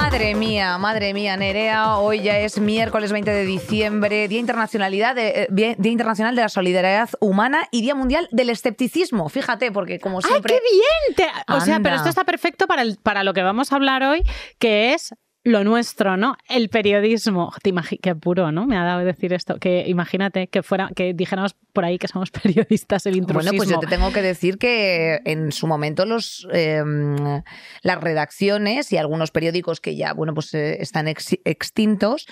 [0.00, 5.28] Madre mía, madre mía, Nerea, hoy ya es miércoles 20 de diciembre, Día, Internacionalidad de,
[5.42, 9.28] eh, Día Internacional de la Solidaridad Humana y Día Mundial del Escepticismo.
[9.28, 10.54] Fíjate, porque como siempre...
[10.54, 11.16] ¡Ay, qué bien!
[11.46, 14.02] Te- o sea, pero esto está perfecto para, el- para lo que vamos a hablar
[14.04, 14.22] hoy,
[14.60, 16.36] que es lo nuestro, ¿no?
[16.48, 17.52] El periodismo.
[17.62, 18.66] Te qué puro, ¿no?
[18.66, 19.58] Me ha dado decir esto.
[19.58, 23.56] Que imagínate que fuera, que dijéramos por ahí que somos periodistas, el intrusismo.
[23.56, 26.82] Bueno, pues yo te tengo que decir que en su momento los eh,
[27.82, 32.26] las redacciones y algunos periódicos que ya bueno pues eh, están ex- extintos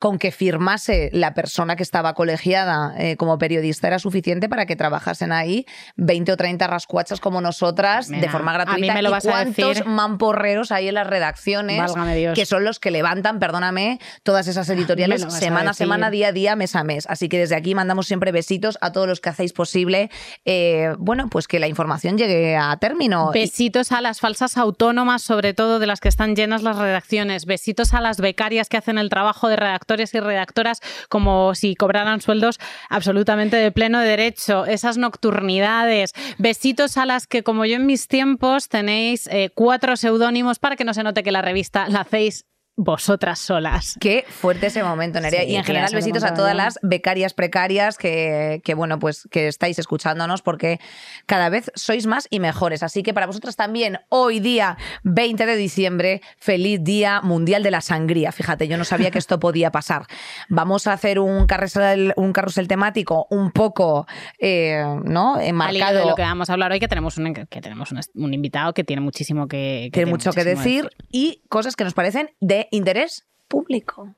[0.00, 4.74] con que firmase la persona que estaba colegiada eh, como periodista era suficiente para que
[4.74, 8.94] trabajasen ahí 20 o 30 rascuachas como nosotras de forma a mí gratuita.
[8.94, 9.84] me lo ¿Y vas a cuántos decir.
[9.84, 11.92] mamporreros hay en las redacciones
[12.34, 15.74] que son los que levantan, perdóname, todas esas editoriales Me lo vas a semana a
[15.74, 17.06] semana, día a día, mes a mes.
[17.06, 20.10] Así que desde aquí mandamos siempre besitos a todos los que hacéis posible,
[20.46, 23.32] eh, bueno, pues que la información llegue a término.
[23.32, 27.44] Besitos a las falsas autónomas, sobre todo de las que están llenas las redacciones.
[27.44, 29.56] Besitos a las becarias que hacen el trabajo de
[29.90, 34.66] y redactoras como si cobraran sueldos absolutamente de pleno derecho.
[34.66, 36.12] Esas nocturnidades.
[36.38, 40.84] Besitos a las que, como yo en mis tiempos, tenéis eh, cuatro seudónimos para que
[40.84, 42.49] no se note que la revista la hacéis
[42.82, 43.96] vosotras solas.
[44.00, 45.42] Qué fuerte ese momento, Nerea.
[45.42, 49.48] Sí, y en general, besitos a todas las becarias precarias que, que, bueno, pues que
[49.48, 50.80] estáis escuchándonos porque
[51.26, 52.82] cada vez sois más y mejores.
[52.82, 57.82] Así que para vosotras también, hoy día 20 de diciembre, feliz Día Mundial de la
[57.82, 58.32] Sangría.
[58.32, 60.06] Fíjate, yo no sabía que esto podía pasar.
[60.48, 64.06] Vamos a hacer un carrusel, un carrusel temático un poco,
[64.38, 65.34] eh, ¿no?
[65.34, 65.98] Al hilo Enmarcado.
[65.98, 68.72] de lo que vamos a hablar hoy, que tenemos un, que tenemos un, un invitado
[68.72, 72.68] que tiene muchísimo que, tiene mucho que muchísimo decir y cosas que nos parecen de
[72.70, 74.14] interés público.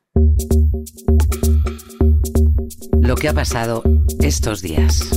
[3.01, 3.83] Lo que ha pasado
[4.21, 5.11] estos días.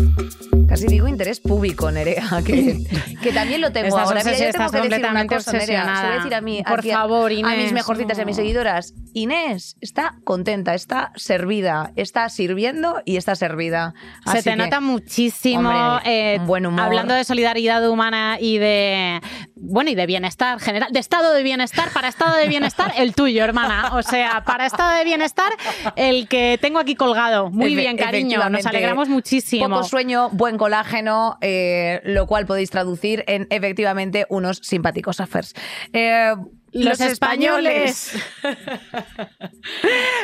[0.68, 2.84] Casi digo interés público, Nerea, que,
[3.22, 4.22] que también lo tengo ahora.
[4.24, 5.84] Mira, yo tengo que decir una cosa, Nerea.
[5.84, 8.26] Se voy a decir a mí, Por aquí favor, a mis Inés, mejorcitas y a
[8.26, 8.94] mis seguidoras.
[9.14, 13.94] Inés está contenta, está servida, está sirviendo y está servida.
[14.26, 16.82] Se Así te que, nota muchísimo hombre, eh, buen humor.
[16.82, 19.22] hablando de solidaridad humana y de
[19.56, 23.44] bueno y de bienestar general, de estado de bienestar para estado de bienestar el tuyo,
[23.44, 23.92] hermana.
[23.94, 25.52] O sea, para estado de bienestar
[25.96, 27.50] el que tengo aquí colgado.
[27.50, 28.50] Muy Efe- bien, cariño.
[28.50, 29.70] Nos alegramos muchísimo.
[29.70, 35.54] Poco sueño, buen colágeno, eh, lo cual podéis traducir en efectivamente unos simpáticos affairs.
[35.94, 36.34] Eh,
[36.72, 38.12] Los españoles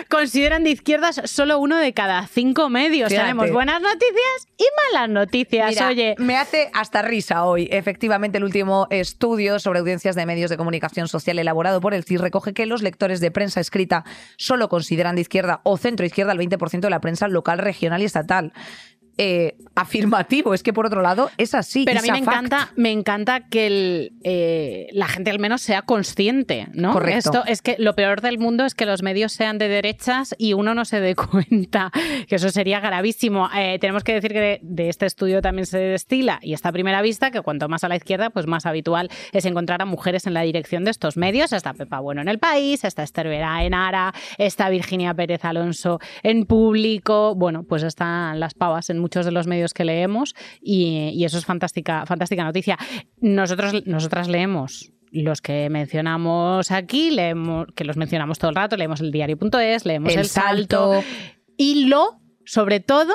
[0.09, 3.07] consideran de izquierdas solo uno de cada cinco medios.
[3.07, 3.29] Fíjate.
[3.29, 5.69] Tenemos buenas noticias y malas noticias.
[5.69, 7.69] Mira, Oye, me hace hasta risa hoy.
[7.71, 12.19] Efectivamente, el último estudio sobre audiencias de medios de comunicación social elaborado por el CIS
[12.19, 14.03] recoge que los lectores de prensa escrita
[14.35, 18.05] solo consideran de izquierda o centro izquierda el 20% de la prensa local, regional y
[18.05, 18.51] estatal.
[19.23, 21.85] Eh, afirmativo, es que por otro lado es así.
[21.85, 22.27] Pero a mí me fact.
[22.27, 26.91] encanta, me encanta que el, eh, la gente al menos sea consciente, ¿no?
[26.93, 27.17] Correcto.
[27.17, 30.53] Esto es que lo peor del mundo es que los medios sean de derechas y
[30.53, 31.91] uno no se dé cuenta,
[32.27, 33.47] que eso sería gravísimo.
[33.55, 36.71] Eh, tenemos que decir que de, de este estudio también se destila y está a
[36.71, 40.25] primera vista que cuanto más a la izquierda, pues más habitual es encontrar a mujeres
[40.25, 41.53] en la dirección de estos medios.
[41.53, 45.99] Está Pepa Bueno en el país, está Esther Vera en Ara, está Virginia Pérez Alonso
[46.23, 47.35] en público.
[47.35, 51.37] Bueno, pues están las pavas en muchos de los medios que leemos y, y eso
[51.37, 52.77] es fantástica, fantástica noticia.
[53.19, 59.01] Nosotros, nosotras leemos los que mencionamos aquí, leemos, que los mencionamos todo el rato, leemos
[59.01, 60.93] el diario.es, leemos el, El salto.
[60.93, 61.07] Salto.
[61.57, 63.13] y lo, sobre todo,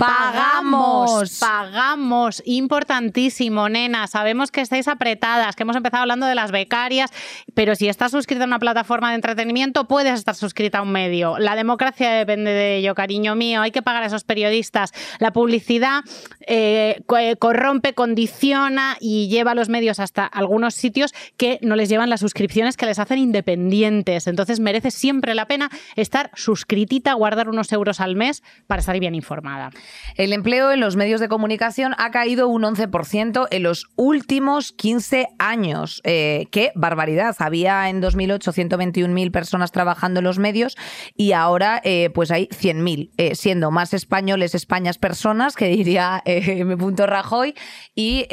[0.00, 1.38] Pagamos.
[1.38, 2.42] Pagamos.
[2.46, 4.06] Importantísimo, nena.
[4.06, 7.10] Sabemos que estáis apretadas, que hemos empezado hablando de las becarias,
[7.52, 11.38] pero si estás suscrita a una plataforma de entretenimiento, puedes estar suscrita a un medio.
[11.38, 13.60] La democracia depende de ello, cariño mío.
[13.60, 14.92] Hay que pagar a esos periodistas.
[15.18, 16.00] La publicidad
[16.46, 21.90] eh, eh, corrompe, condiciona y lleva a los medios hasta algunos sitios que no les
[21.90, 24.26] llevan las suscripciones que les hacen independientes.
[24.28, 29.14] Entonces merece siempre la pena estar suscritita, guardar unos euros al mes para estar bien
[29.14, 29.70] informada.
[30.16, 35.28] El empleo en los medios de comunicación ha caído un 11% en los últimos 15
[35.38, 36.00] años.
[36.04, 37.36] Eh, ¡Qué barbaridad!
[37.38, 40.76] Había en 2008 121.000 personas trabajando en los medios
[41.16, 46.60] y ahora eh, pues hay 100.000, eh, siendo más españoles Españas personas, que diría eh,
[46.60, 46.76] M.
[47.06, 47.54] Rajoy,
[47.94, 48.26] y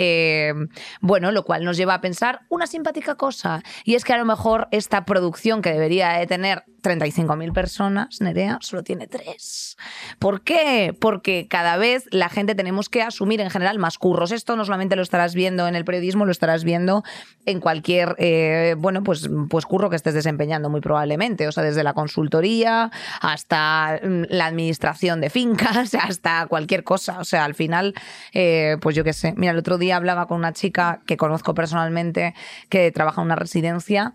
[1.02, 4.26] bueno, lo cual nos lleva a pensar una simpática cosa, y es que a lo
[4.26, 9.78] mejor esta producción que debería de tener 35.000 personas, Nerea, solo tiene tres.
[10.20, 10.96] ¿Por qué?
[11.00, 14.32] Porque cada vez la gente tenemos que asumir en general más curros.
[14.32, 17.04] Esto no solamente lo estarás viendo en el periodismo, lo estarás viendo
[17.46, 21.48] en cualquier, eh, bueno, pues, pues curro que estés desempeñando muy probablemente.
[21.48, 22.92] O sea, desde la consultoría
[23.22, 27.20] hasta mm, la administración de fincas, hasta cualquier cosa.
[27.20, 27.94] O sea, al final,
[28.34, 29.34] eh, pues yo qué sé.
[29.38, 32.34] Mira, el otro día hablaba con una chica que conozco personalmente
[32.70, 34.14] que trabaja en una residencia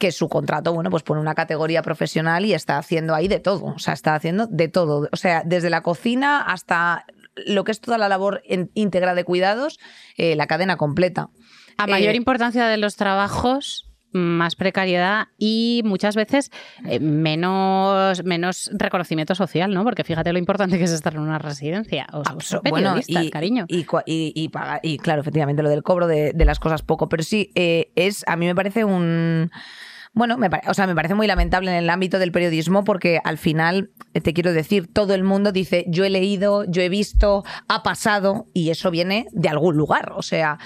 [0.00, 3.66] que su contrato, bueno, pues pone una categoría profesional y está haciendo ahí de todo,
[3.66, 7.04] o sea, está haciendo de todo, o sea, desde la cocina hasta
[7.46, 8.42] lo que es toda la labor
[8.74, 9.78] íntegra de cuidados,
[10.16, 11.28] eh, la cadena completa.
[11.76, 16.50] A mayor eh, importancia de los trabajos, más precariedad y muchas veces
[16.88, 19.84] eh, menos, menos reconocimiento social, ¿no?
[19.84, 22.06] Porque fíjate lo importante que es estar en una residencia.
[22.14, 22.22] O,
[22.70, 23.66] bueno, y, cariño.
[23.68, 24.50] Y, y,
[24.82, 27.10] y, claro, efectivamente, lo del cobro de, de las cosas poco.
[27.10, 29.50] Pero sí, es, a mí me parece un
[30.12, 33.38] bueno, me, o sea, me parece muy lamentable en el ámbito del periodismo porque al
[33.38, 37.44] final, eh, te quiero decir, todo el mundo dice, yo he leído, yo he visto,
[37.68, 40.12] ha pasado y eso viene de algún lugar.
[40.16, 40.58] O sea,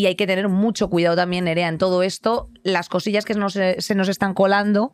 [0.00, 3.94] y hay que tener mucho cuidado también, Nerea, en todo esto, las cosillas que se
[3.94, 4.92] nos están colando,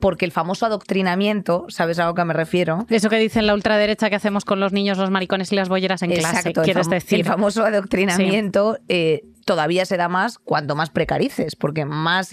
[0.00, 2.86] porque el famoso adoctrinamiento, ¿sabes a lo que me refiero?
[2.88, 6.00] Eso que dicen la ultraderecha que hacemos con los niños, los maricones y las bolleras
[6.02, 7.18] en clase, quieres decir.
[7.18, 12.30] El famoso adoctrinamiento eh, todavía se da más cuanto más precarices, porque más,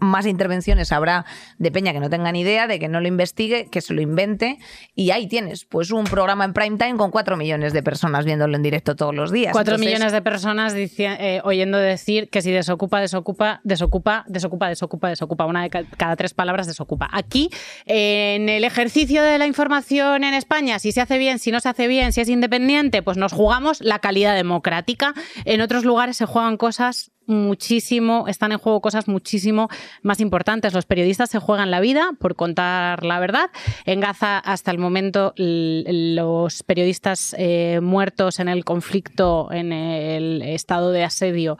[0.00, 1.26] más intervenciones habrá
[1.58, 4.00] de Peña que no tenga ni idea, de que no lo investigue, que se lo
[4.00, 4.58] invente,
[4.94, 8.56] y ahí tienes pues un programa en prime time con cuatro millones de personas viéndolo
[8.56, 9.52] en directo todos los días.
[9.52, 15.46] Cuatro millones de personas eh, oyendo decir que si desocupa, desocupa, desocupa, desocupa, desocupa, desocupa,
[15.46, 17.08] una de cada tres palabras desocupa.
[17.12, 17.50] Aquí,
[17.86, 21.68] en el ejercicio de la información en España, si se hace bien, si no se
[21.68, 25.14] hace bien, si es independiente, pues nos jugamos la calidad democrática.
[25.44, 29.68] En otros lugares se juegan cosas muchísimo, están en juego cosas muchísimo
[30.02, 30.72] más importantes.
[30.72, 33.50] Los periodistas se juegan la vida por contar la verdad.
[33.84, 40.90] En Gaza, hasta el momento, los periodistas eh, muertos en el conflicto, en el estado
[40.90, 41.58] de asedio,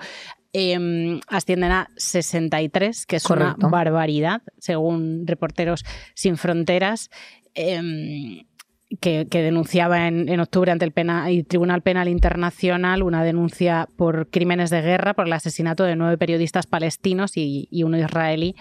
[0.53, 5.85] em, ascienden a 63, que es una barbaridad, según Reporteros
[6.15, 7.11] Sin Fronteras.
[7.55, 8.48] Em,
[9.01, 15.15] que, denunciaba en, octubre ante el, Tribunal Penal Internacional una denuncia por crímenes de guerra,
[15.15, 18.57] por el asesinato de nueve periodistas palestinos y, y uno israelí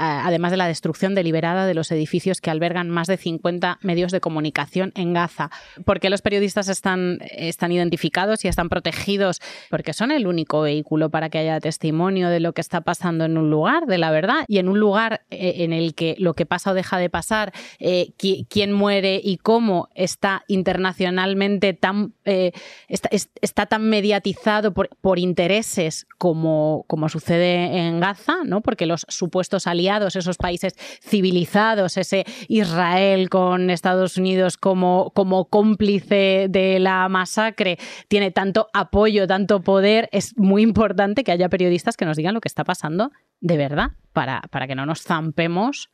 [0.00, 4.20] además de la destrucción deliberada de los edificios que albergan más de 50 medios de
[4.20, 5.50] comunicación en Gaza.
[5.84, 9.40] ¿Por qué los periodistas están, están identificados y están protegidos?
[9.68, 13.36] Porque son el único vehículo para que haya testimonio de lo que está pasando en
[13.36, 16.46] un lugar, de la verdad, y en un lugar eh, en el que lo que
[16.46, 18.12] pasa o deja de pasar, eh,
[18.48, 22.52] quién muere y cómo está internacionalmente tan, eh,
[22.88, 28.62] está, tan mediatizado por, por intereses como, como sucede en Gaza, ¿no?
[28.62, 36.46] porque los supuestos aliados esos países civilizados, ese Israel con Estados Unidos como, como cómplice
[36.48, 37.78] de la masacre,
[38.08, 42.40] tiene tanto apoyo, tanto poder, es muy importante que haya periodistas que nos digan lo
[42.40, 43.10] que está pasando
[43.40, 45.90] de verdad, para, para que no nos zampemos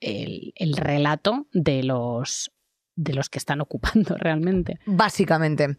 [0.00, 2.52] el, el relato de los
[2.96, 4.78] de los que están ocupando realmente.
[4.86, 5.76] Básicamente.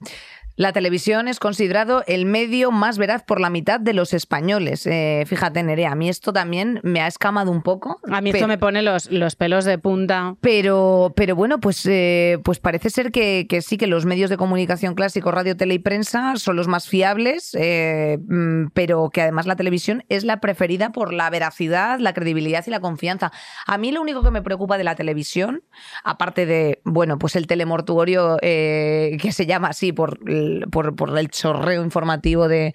[0.58, 4.86] La televisión es considerado el medio más veraz por la mitad de los españoles.
[4.86, 8.00] Eh, fíjate, Nerea, a mí esto también me ha escamado un poco.
[8.12, 10.36] A mí esto me pone los, los pelos de punta.
[10.42, 14.94] Pero, pero bueno, pues, eh, pues parece ser que, sí, que los medios de comunicación
[14.94, 19.56] clásicos, radio, tele y prensa son los más fiables, eh, mm, pero que además la
[19.56, 23.31] televisión es la preferida por la veracidad, la credibilidad y la confianza.
[23.66, 25.64] A mí lo único que me preocupa de la televisión,
[26.04, 30.20] aparte de, bueno, pues el telemortuorio que se llama así por
[30.70, 32.74] por, el chorreo informativo de,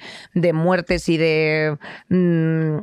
[0.53, 1.77] muertes y de,
[2.09, 2.79] mm,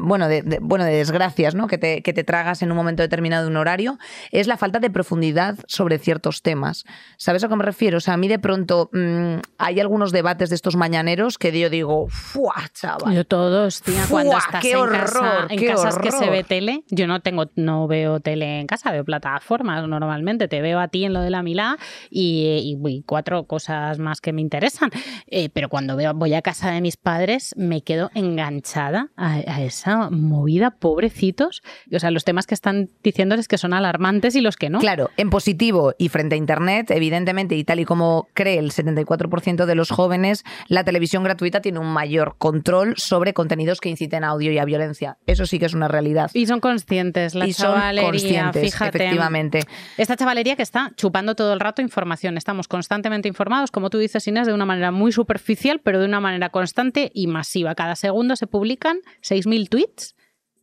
[0.00, 1.66] bueno, de, bueno, de desgracias ¿no?
[1.66, 3.98] que, te, que te tragas en un momento determinado de un horario,
[4.30, 6.84] es la falta de profundidad sobre ciertos temas.
[7.16, 7.98] ¿Sabes a qué me refiero?
[7.98, 11.70] O sea, a mí de pronto mm, hay algunos debates de estos mañaneros que yo
[11.70, 13.14] digo, ¡fuah, chaval!
[13.14, 17.20] Yo todos, tía, cuando estás en, casa, en casas que se ve tele, yo no
[17.20, 21.20] tengo, no veo tele en casa, veo plataformas normalmente, te veo a ti en lo
[21.20, 21.78] de la Milá
[22.10, 24.90] y, y cuatro cosas más que me interesan.
[25.26, 30.10] Eh, pero cuando veo, voy a casa de mis padres, me quedo enganchada a, esa
[30.10, 31.62] movida, pobrecitos.
[31.92, 34.78] O sea, los temas que están diciéndoles que son alarmantes y los que no.
[34.78, 39.66] Claro, en positivo y frente a Internet, evidentemente, y tal y como cree el 74%
[39.66, 44.34] de los jóvenes, la televisión gratuita tiene un mayor control sobre contenidos que inciten a
[44.34, 45.18] odio y a violencia.
[45.26, 46.30] Eso sí que es una realidad.
[46.34, 48.98] Y son conscientes, la y chavalería, son conscientes, fíjate.
[48.98, 49.60] Efectivamente.
[49.96, 52.36] Esta chavalería que está chupando todo el rato información.
[52.36, 56.20] Estamos constantemente informados, como tú dices, Inés, de una manera muy superficial, pero de una
[56.20, 57.74] manera constante y masiva.
[57.74, 60.16] Cada segundo se publican 6.000 tweets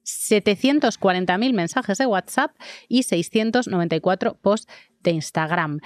[0.06, 2.52] 740.000 mensajes de WhatsApp
[2.88, 5.80] y 694 posts de Instagram,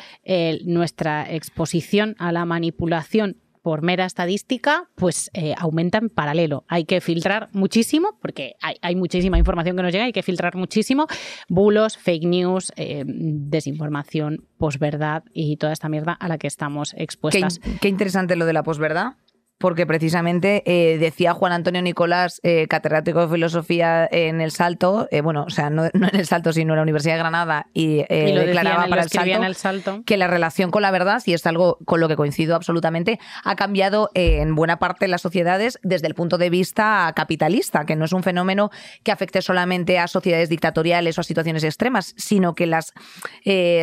[0.65, 6.65] nuestra exposición a la manipulación por mera estadística, pues eh, aumenta en paralelo.
[6.67, 11.07] Hay que filtrar muchísimo, porque hay, muchísima información que nos llega, hay que filtrar muchísimo.
[11.47, 17.59] Bulos, fake news, eh, desinformación, posverdad y toda esta mierda a la que estamos expuestas.
[17.59, 19.15] Qué, qué interesante lo de la posverdad
[19.61, 25.21] porque precisamente eh, decía Juan Antonio Nicolás, eh, catedrático de filosofía en El Salto, eh,
[25.21, 28.87] bueno, o sea, no, en El Salto, sino en la Universidad de Granada, y, declaraba
[28.87, 32.15] para el salto, que la relación con la verdad, y es algo con lo que
[32.15, 37.85] coincido absolutamente, ha cambiado en buena parte las sociedades desde el punto de vista capitalista,
[37.85, 38.71] que no es un fenómeno
[39.03, 42.93] que afecte solamente a sociedades dictatoriales o a situaciones extremas, sino que las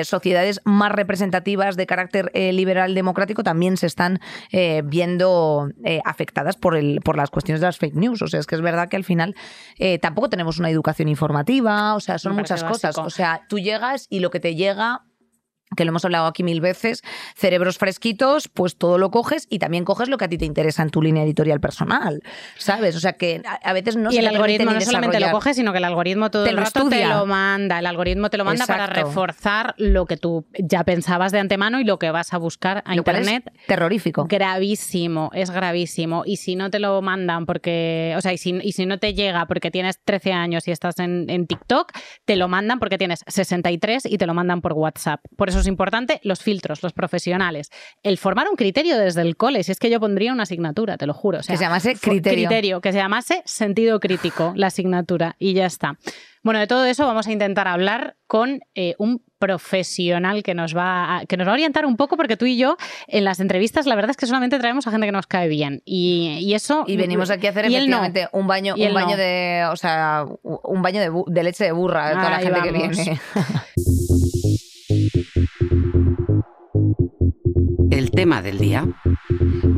[0.02, 4.20] sociedades más representativas de carácter liberal democrático también se están
[4.84, 8.22] viendo eh, afectadas por, el, por las cuestiones de las fake news.
[8.22, 9.34] O sea, es que es verdad que al final
[9.78, 12.96] eh, tampoco tenemos una educación informativa, o sea, son muchas cosas.
[12.98, 15.07] O sea, tú llegas y lo que te llega
[15.78, 17.02] que lo hemos hablado aquí mil veces,
[17.36, 20.82] cerebros fresquitos, pues todo lo coges y también coges lo que a ti te interesa
[20.82, 22.20] en tu línea editorial personal,
[22.56, 22.96] ¿sabes?
[22.96, 25.78] O sea que a, veces no y el algoritmo no solamente lo coges, sino que
[25.78, 29.76] el algoritmo todo el rato te lo manda, el algoritmo te lo manda para reforzar
[29.78, 33.48] lo que tú ya pensabas de antemano y lo que vas a buscar a internet.
[33.68, 34.26] terrorífico.
[34.28, 36.24] Gravísimo, es gravísimo.
[36.26, 39.14] Y si no te lo mandan porque, o sea, y si, y si no te
[39.14, 41.92] llega porque tienes 13 años y estás en, en TikTok,
[42.24, 45.20] te lo mandan porque tienes 63 y te lo mandan por WhatsApp.
[45.36, 47.70] Por eso es importante, los filtros, los profesionales.
[48.02, 51.06] El formar un criterio desde el cole, si es que yo pondría una asignatura, te
[51.06, 51.38] lo juro.
[51.38, 52.48] que se llamase criterio.
[52.48, 52.80] criterio.
[52.80, 55.98] Que se llamase sentido crítico, la asignatura, y ya está.
[56.42, 61.18] Bueno, de todo eso vamos a intentar hablar con eh, un profesional que nos, va
[61.18, 63.86] a, que nos va a orientar un poco, porque tú y yo en las entrevistas
[63.86, 65.82] la verdad es que solamente traemos a gente que nos cae bien.
[65.84, 66.84] Y, eso.
[66.86, 69.66] Y venimos aquí a hacer efectivamente un baño, un baño de.
[69.70, 73.20] O sea, un baño de, leche de burra de toda la gente que viene.
[77.98, 78.86] El tema del día.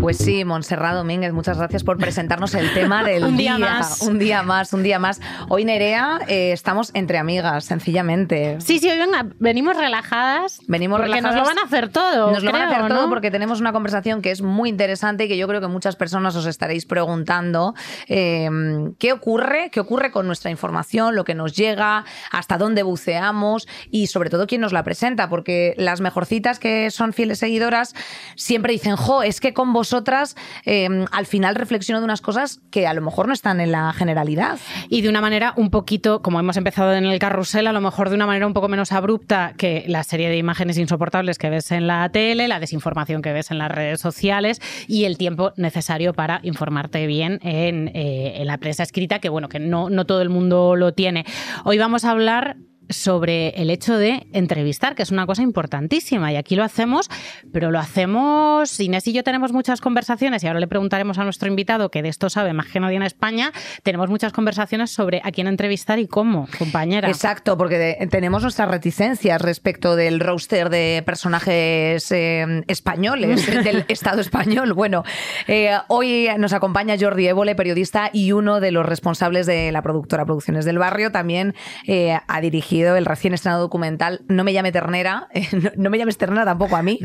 [0.01, 4.01] Pues sí, Montserrat Domínguez, muchas gracias por presentarnos el tema del un día, Más.
[4.01, 5.21] Un día más, un día más.
[5.51, 8.59] Hoy, Nerea, eh, estamos entre amigas, sencillamente.
[8.63, 8.99] Sí, sí, hoy
[9.39, 10.63] venimos relajadas.
[10.69, 11.37] Venimos porque relajadas.
[11.37, 12.31] nos lo van a hacer todo.
[12.31, 15.29] Nos lo van a hacer todo porque tenemos una conversación que es muy interesante y
[15.29, 17.75] que yo creo que muchas personas os estaréis preguntando
[18.07, 23.69] em, qué ocurre, qué ocurre con nuestra información, lo que nos llega, hasta dónde buceamos
[23.91, 27.95] y sobre todo quién nos la presenta, porque las mejorcitas que son fieles seguidoras
[28.35, 32.61] siempre dicen, jo, es que con vos otras em, al final reflexiono de unas cosas
[32.71, 34.59] que a lo mejor no están en la generalidad.
[34.89, 38.09] Y de una manera un poquito, como hemos empezado en el carrusel, a lo mejor
[38.09, 41.71] de una manera un poco menos abrupta que la serie de imágenes insoportables que ves
[41.73, 46.13] en la tele, la desinformación que ves en las redes sociales y el tiempo necesario
[46.15, 50.23] para informarte bien en, eh, en la prensa escrita, que bueno, que no, no todo
[50.23, 51.25] el mundo lo tiene.
[51.65, 52.57] Hoy vamos a hablar
[52.91, 57.09] sobre el hecho de entrevistar, que es una cosa importantísima y aquí lo hacemos,
[57.53, 61.49] pero lo hacemos, Inés y yo tenemos muchas conversaciones y ahora le preguntaremos a nuestro
[61.49, 65.31] invitado que de esto sabe más que nadie en España, tenemos muchas conversaciones sobre a
[65.31, 67.09] quién entrevistar y cómo, compañera.
[67.09, 74.73] Exacto, porque tenemos nuestras reticencias respecto del roster de personajes eh, españoles del Estado español.
[74.75, 75.05] Bueno,
[75.47, 80.25] eh, hoy nos acompaña Jordi Évole, periodista y uno de los responsables de la productora
[80.25, 81.55] Producciones del Barrio, también
[81.87, 82.41] eh, ha
[82.87, 85.29] el recién estrenado documental No me llame ternera.
[85.77, 86.99] no, me llames ternera tampoco a mí.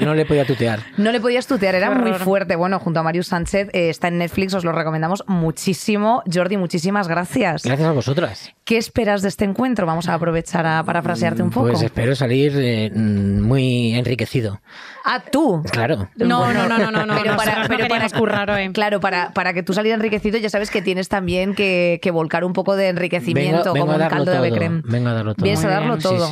[0.00, 0.80] No, le podía tutear.
[0.96, 2.54] No le podías tutear, era muy fuerte.
[2.56, 6.22] Bueno, junto a Marius Sánchez eh, está en Netflix, os lo recomendamos muchísimo.
[6.32, 7.64] Jordi, muchísimas gracias.
[7.64, 8.52] Gracias a vosotras.
[8.64, 9.86] ¿Qué esperas de este encuentro?
[9.86, 11.68] Vamos a aprovechar a parafrasearte un poco.
[11.68, 14.60] Pues espero salir eh, muy enriquecido.
[15.04, 15.62] Ah, tú.
[15.70, 16.08] Claro.
[16.16, 18.72] No, no, no, no, no, Pero para, pero para currar hoy.
[18.72, 22.44] Claro, para, para que tú salieras enriquecido, ya sabes que tienes también que, que volcar
[22.44, 24.82] un poco de enriquecimiento, como un caldo de becrem.
[25.06, 25.44] A darlo todo.
[25.44, 26.30] Vienes a darlo todo.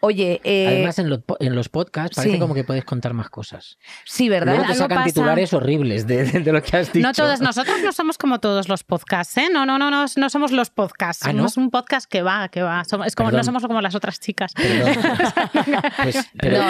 [0.00, 3.78] Oye, eh, además en, en, los podcasts parece como que puedes contar más cosas.
[4.04, 4.56] Sí, ¿verdad?
[4.56, 7.06] Luego te sacan titulares horribles de, de, lo que has dicho.
[7.06, 9.48] No todos, nosotros no somos como todos los podcasts, ¿eh?
[9.52, 11.24] No, no, no, no, no somos los podcasts.
[11.26, 12.82] ¿Ah, somos un podcast que va, que va.
[13.04, 14.52] es como, no somos como las otras chicas.
[16.02, 16.62] pues, pero,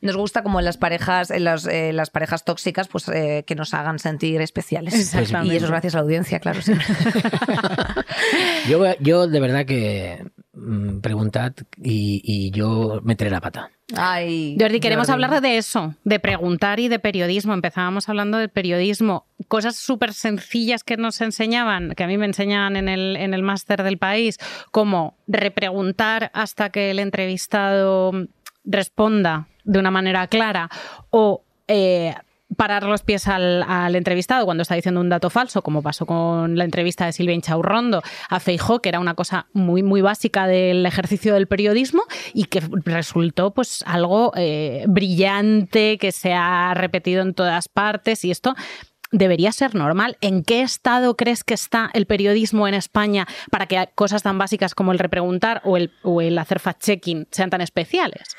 [0.00, 3.74] nos gusta como en las parejas, en eh, las parejas tóxicas, pues eh, que nos
[3.74, 4.94] hagan sentir especiales.
[4.94, 6.60] y eso es gracias a la audiencia, claro.
[8.68, 10.24] yo, yo de verdad que
[11.02, 13.70] preguntad y, yo meteré la pata.
[13.96, 17.54] Ay, Jordi, queremos hablar de eso, de preguntar y de periodismo.
[17.54, 19.26] Empezábamos hablando del periodismo.
[19.48, 23.42] Cosas súper sencillas que nos enseñaban, que a mí me enseñan en el, en el
[23.42, 24.38] máster del país,
[24.70, 28.12] como repreguntar hasta que el entrevistado
[28.64, 30.68] responda de una manera clara
[31.10, 32.14] o eh,
[32.56, 36.64] parar los pies al, entrevistado cuando está diciendo un dato falso, como pasó con la
[36.64, 41.34] entrevista de Silvia Inchaurrondo a Feijó, que era una cosa muy, muy básica del ejercicio
[41.34, 42.02] del periodismo
[42.32, 48.30] y que resultó pues algo eh, brillante, que se ha repetido en todas partes y
[48.30, 48.54] esto
[49.10, 50.16] debería ser normal.
[50.20, 54.74] ¿En qué estado crees que está el periodismo en España para que cosas tan básicas
[54.74, 58.36] como el repreguntar o el, o el hacer fact-checking sean tan especiales?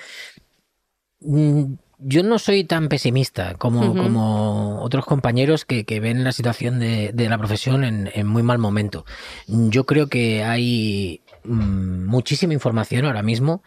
[1.21, 4.03] Mm, yo no soy tan pesimista como, uh -huh.
[4.03, 8.41] como otros compañeros que, que, ven la situación de, de la profesión en, en, muy
[8.41, 9.05] mal momento.
[9.47, 13.63] Yo creo que hay mmm, muchísima información ahora mismo,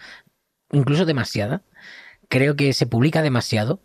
[0.73, 1.63] incluso demasiada.
[2.29, 3.81] Creo que se publica demasiado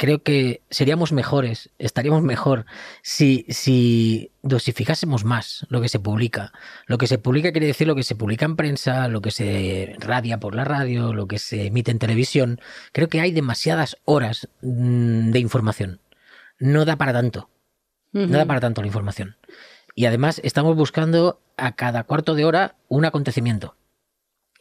[0.00, 2.64] creo que seríamos mejores, estaríamos mejor
[3.02, 6.54] si, si dosificásemos más lo que se publica.
[6.86, 9.94] Lo que se publica quiere decir lo que se publica en prensa, lo que se
[9.98, 12.62] radia por la radio, lo que se emite en televisión.
[12.92, 16.00] Creo que hay demasiadas horas de información.
[16.58, 17.50] No da para tanto.
[18.14, 18.28] Uh -huh.
[18.28, 19.36] No da para tanto la información.
[19.94, 23.76] Y además estamos buscando a cada cuarto de hora un acontecimiento.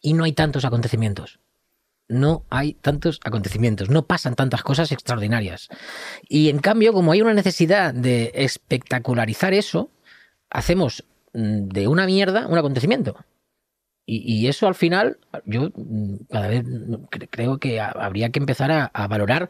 [0.01, 1.39] Y no hay tantos acontecimientos
[2.09, 5.69] no hay tantos acontecimientos, no pasan tantas cosas extraordinarias.
[6.27, 9.91] Y en cambio, como hay una necesidad de espectacularizar eso,
[10.49, 13.15] hacemos mm, de una mierda un acontecimiento.
[14.11, 16.65] Y, eso al final, yo mm, cada vez
[17.29, 19.49] creo que habría que empezar a, a, valorar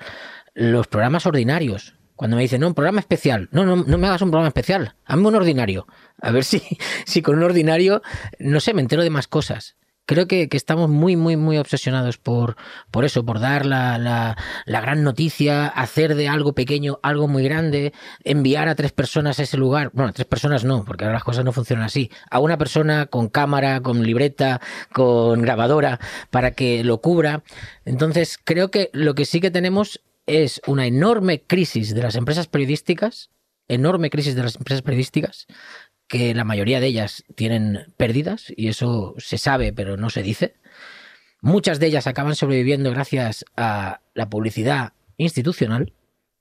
[0.54, 1.96] los programas ordinarios.
[2.18, 3.48] Cuando me dicen, no, un programa especial.
[3.54, 4.96] No, no, no me hagas un programa especial.
[5.06, 5.88] Hazme un ordinario.
[6.22, 6.62] A ver si,
[7.06, 8.02] si con un ordinario,
[8.38, 9.78] no sé, me entero de más cosas
[10.10, 12.56] creo que, que, estamos muy, muy, muy obsesionados por,
[12.90, 17.94] por eso, por dar la, la, gran noticia, hacer de algo pequeño algo muy grande,
[18.24, 19.92] enviar a tres personas a ese lugar.
[19.94, 22.10] Bueno, a tres personas no, porque ahora las cosas no funcionan así.
[22.32, 24.62] A una persona con cámara, con libreta,
[24.92, 26.00] con grabadora,
[26.32, 27.44] para que lo cubra.
[27.86, 32.48] Entonces, creo que lo que sí que tenemos es una enorme crisis de las empresas
[32.48, 33.30] periodísticas,
[33.68, 35.46] enorme crisis de las empresas periodísticas,
[36.10, 40.56] que la mayoría de ellas tienen pérdidas y eso se sabe pero no se dice.
[41.42, 45.94] Muchas de ellas acaban sobreviviendo gracias a la publicidad institucional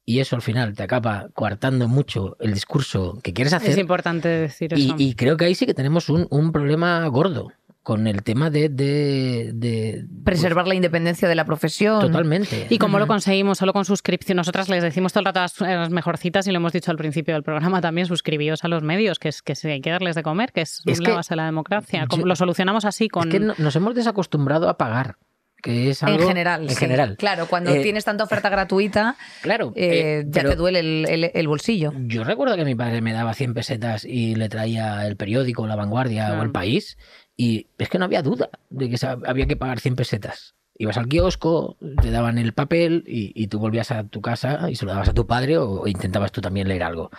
[0.05, 3.71] y eso al final te acaba coartando mucho el discurso que quieres hacer.
[3.71, 4.97] Es importante decir eso.
[4.97, 8.51] Y, y creo que ahí sí que tenemos un, un problema gordo con el tema
[8.51, 12.01] de, de, de preservar pues, la independencia de la profesión.
[12.01, 12.67] Totalmente.
[12.69, 13.59] ¿Y cómo lo conseguimos?
[13.59, 14.37] Solo con suscripción.
[14.37, 16.99] Nosotras les decimos todo el rato a las, las mejorcitas y lo hemos dicho al
[16.99, 20.23] principio del programa también, suscribíos a los medios, que es que hay que darles de
[20.23, 22.07] comer, que es, es la que base de la democracia.
[22.15, 23.29] Yo, lo solucionamos así con...
[23.29, 25.17] Es que nos hemos desacostumbrado a pagar
[25.63, 26.77] que es algo en general en sí.
[26.77, 31.31] general claro cuando eh, tienes tanta oferta gratuita claro eh, ya te duele el, el,
[31.35, 35.17] el, bolsillo yo recuerdo que mi padre me daba 100 pesetas y le traía el
[35.17, 36.39] periódico la vanguardia ah.
[36.39, 36.97] o el país
[37.39, 40.57] y es que no había duda de que había que pagar 100 pesetas.
[40.77, 44.75] Ibas al kiosco, te daban el papel y, y tú volvías a tu casa y
[44.75, 47.11] se lo dabas a tu padre o, o intentabas tú también leer algo.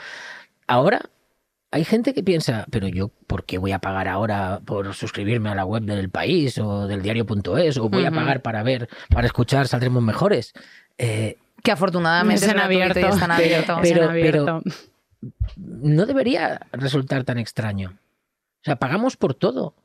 [0.67, 1.09] Ahora
[1.71, 5.55] hay gente que piensa, pero yo, ¿por qué voy a pagar ahora por suscribirme a
[5.55, 8.09] la web del país o del diario.es o voy uh -huh.
[8.09, 10.53] a pagar para ver, para escuchar Saldremos Mejores?
[10.97, 13.03] Eh, que afortunadamente están abiertos.
[13.03, 13.79] Están abiertos.
[13.81, 14.61] Pero, pero,
[15.55, 17.99] no debería resultar tan extraño.
[18.61, 19.75] O sea, pagamos por todo.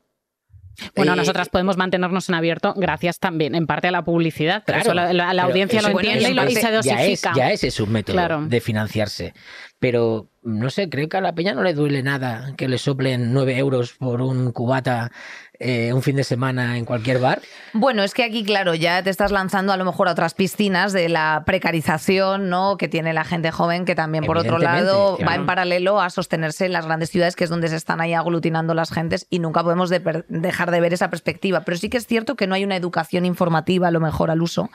[0.95, 4.63] Bueno, eh, nosotras podemos mantenernos en abierto gracias también, en parte, a la publicidad.
[4.65, 6.91] Claro, eso la, la, la audiencia lo entiende y, lo, se dosifica.
[6.93, 8.45] Ya es, ya ese es un método claro.
[8.45, 9.33] de financiarse.
[9.79, 13.33] Pero, no sé, creo que a la peña no le duele nada que le soplen
[13.33, 15.11] nueve euros por un cubata
[15.59, 17.41] eh, un fin de semana en cualquier bar.
[17.73, 20.93] Bueno, es que aquí, claro, ya te estás lanzando a lo mejor a otras piscinas
[20.93, 22.77] de la precarización ¿no?
[22.77, 25.31] que tiene la gente joven, que también, por otro lado, claro.
[25.31, 28.13] va en paralelo a sostenerse en las grandes ciudades, que es donde se están ahí
[28.13, 31.61] aglutinando las gentes, y nunca podemos de dejar de ver esa perspectiva.
[31.61, 34.41] Pero sí que es cierto que no hay una educación informativa, a lo mejor, al
[34.41, 34.69] uso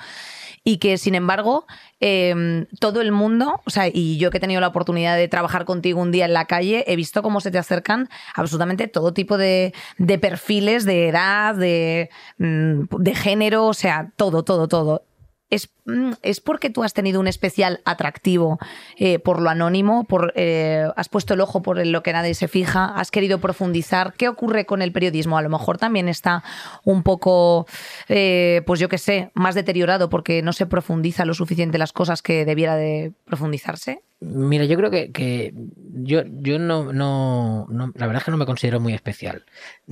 [0.65, 1.67] y que sin embargo
[2.01, 5.65] eh, todo el mundo, o sea, y yo que he tenido la oportunidad de trabajar
[5.65, 9.39] contigo un día en la calle, he visto cómo se te acercan absolutamente todo tipo
[9.39, 15.05] de, de perfiles, de edad, de, mm, de género, o sea, todo, todo, todo.
[15.51, 18.59] Es, mm, es, porque tú has tenido un especial atractivo
[18.97, 22.49] eh, por lo anónimo, por, eh, has puesto el ojo por lo que nadie se
[22.49, 24.15] fija, has querido profundizar.
[24.15, 25.37] ¿Qué ocurre con el periodismo?
[25.37, 26.43] A lo mejor también está
[26.85, 27.67] un poco,
[28.09, 32.23] eh, pues yo qué sé, más deteriorado porque no se profundiza lo suficiente las cosas
[32.23, 34.03] que debiera de profundizarse.
[34.21, 35.55] Mira, yo creo que, que
[35.95, 39.47] yo, yo no, no, la verdad es que no me considero muy especial.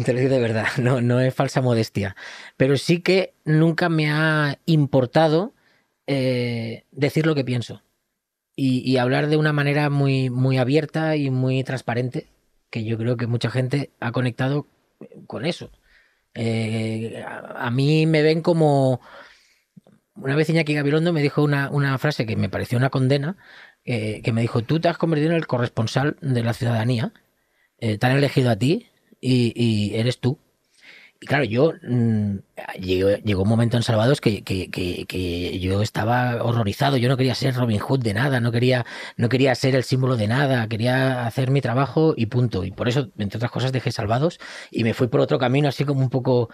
[0.05, 2.15] Te lo digo de verdad, no, no es falsa modestia.
[2.57, 5.55] Pero sí que nunca me ha importado
[6.07, 7.83] eh, decir lo que pienso.
[8.55, 12.27] Y, y, hablar de una manera muy, muy abierta y muy transparente,
[12.71, 14.67] que yo creo que mucha gente ha conectado
[15.29, 15.71] con eso.
[16.35, 19.01] Eh, a, a mí me ven como
[20.21, 23.37] una vez Iñaki Gabilondo me dijo una, una frase que me pareció una condena,
[23.91, 27.15] eh, que me dijo, tú te has convertido en el corresponsal de la ciudadanía,
[27.79, 28.87] eh, te han elegido a ti
[29.19, 30.39] y, eres tú.
[31.21, 32.37] Y claro, yo mm,
[32.81, 36.99] llegó, llegó, un momento en Salvados que, que, que, que, yo estaba horrorizado.
[36.99, 38.85] Yo no quería ser Robin Hood de nada, no quería,
[39.17, 42.65] no quería ser el símbolo de nada, quería hacer mi trabajo y punto.
[42.65, 44.39] Y por eso, entre otras cosas, dejé Salvados
[44.71, 46.51] y me fui por otro camino así como un poco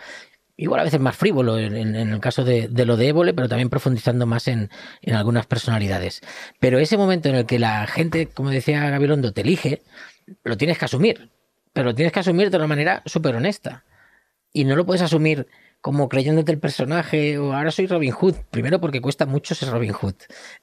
[0.56, 3.48] igual a veces más frívolo en, en, el caso de, de, lo de Évole, pero
[3.48, 4.70] también profundizando más en,
[5.02, 6.20] en, algunas personalidades.
[6.60, 9.82] Pero ese momento en el que la gente, como decía Gabilondo, te elige,
[10.44, 11.30] lo tienes que asumir,
[11.72, 13.84] pero lo tienes que asumir de una manera súper honesta.
[14.52, 15.48] Y no lo puedes asumir
[15.80, 18.36] como creyéndote el personaje o ahora soy Robin Hood.
[18.50, 20.14] Primero porque cuesta mucho ser Robin Hood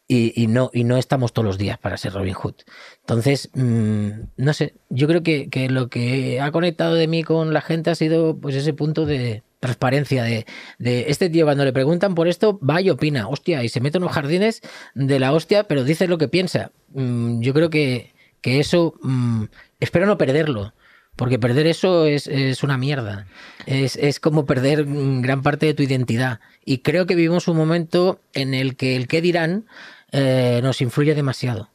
[0.08, 2.56] y, y no, y no estamos todos los días para ser Robin Hood.
[3.02, 7.54] Entonces, mmm, no sé, yo creo que, que, lo que ha conectado de mí con
[7.54, 10.46] la gente ha sido pues ese punto de transparencia de,
[10.80, 14.00] de, este tío cuando le preguntan por esto va y opina, hostia, y se mete
[14.00, 14.62] en los jardines
[14.96, 16.72] de la hostia, pero dice lo que piensa.
[16.94, 19.46] Mm, yo creo que, que eso, mm,
[19.80, 20.74] espero no perderlo.
[21.16, 23.28] Porque perder eso es, es una mierda.
[23.66, 26.40] Es, es, como perder gran parte de tu identidad.
[26.66, 29.66] Y creo que vivimos un momento en el que el qué dirán
[30.12, 31.71] eh, nos influye demasiado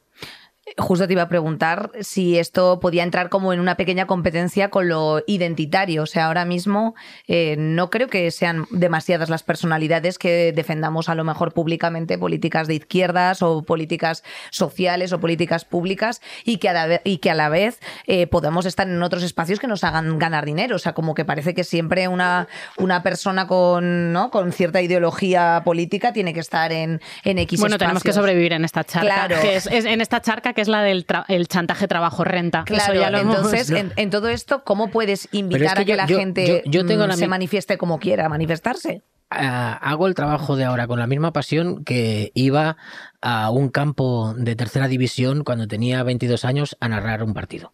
[0.75, 4.89] justo te iba a preguntar si esto podía entrar como en una pequeña competencia con
[4.89, 6.03] lo identitario.
[6.03, 6.95] O sea, ahora mismo
[7.27, 12.67] eh, no creo que sean demasiadas las personalidades que defendamos a lo mejor públicamente políticas
[12.67, 17.31] de izquierdas o políticas sociales o políticas públicas y que a la vez, y que
[17.31, 20.75] a la vez eh, podamos estar en otros espacios que nos hagan ganar dinero.
[20.75, 24.31] O sea, como que parece que siempre una, una persona con, ¿no?
[24.31, 27.79] con cierta ideología política tiene que estar en, en X Bueno, espacios.
[27.79, 29.27] tenemos que sobrevivir en esta charca.
[29.27, 29.41] Claro.
[29.41, 32.63] Que es, es en esta charca que es la del el chantaje trabajo-renta.
[32.63, 36.07] Claro, entonces, en, en, todo esto, ¿cómo puedes invitar es que a que yo, la
[36.07, 39.03] yo, gente yo, la se manifieste como quiera manifestarse?
[39.29, 42.75] Uh, hago el trabajo de ahora con la misma pasión que iba
[43.21, 47.71] a un campo de tercera división cuando tenía 22 años a narrar un partido.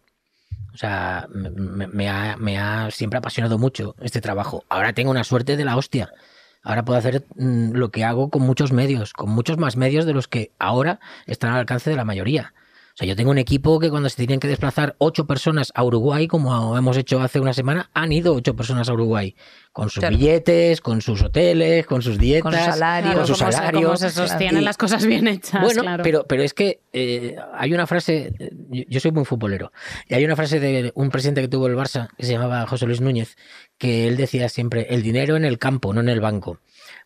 [0.74, 4.62] O sea, me, me, ha, me ha siempre apasionado mucho este trabajo.
[4.68, 6.12] Ahora tengo una suerte de la hostia.
[6.62, 10.12] Ahora puedo hacer mmm, lo que hago con muchos medios, con muchos más medios de
[10.12, 12.52] los que ahora están al alcance de la mayoría.
[12.94, 15.82] O sea, yo tengo un equipo que cuando se tienen que desplazar ocho personas a
[15.82, 19.34] Uruguay, como hemos hecho hace una semana, han ido ocho personas a Uruguay.
[19.72, 20.16] Con sus claro.
[20.16, 23.14] billetes, con sus hoteles, con sus dietas, con sus salarios.
[23.16, 23.98] Con sus salarios.
[23.98, 25.60] Se, se sostienen y, las cosas bien hechas.
[25.60, 26.04] Bueno, claro.
[26.04, 28.32] pero, pero es que eh, hay una frase,
[28.68, 29.72] yo, yo, soy muy futbolero,
[30.08, 32.86] y hay una frase de un presidente que tuvo el Barça, que se llamaba José
[32.86, 33.36] Luis Núñez,
[33.76, 36.60] que él decía siempre, el dinero en el campo, no en el banco.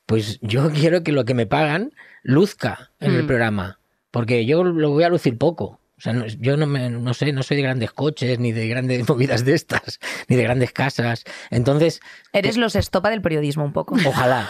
[0.04, 3.16] Pues yo quiero que lo que me pagan luzca en mm.
[3.16, 3.78] el programa,
[4.10, 5.80] porque yo lo voy a lucir poco.
[5.98, 8.68] O sea, no, yo no, me, no sé, no soy de grandes coches, ni de
[8.68, 11.24] grandes movidas de estas, ni de grandes casas.
[11.50, 12.00] Entonces.
[12.32, 13.96] Eres los estopa del periodismo un poco.
[14.06, 14.48] Ojalá.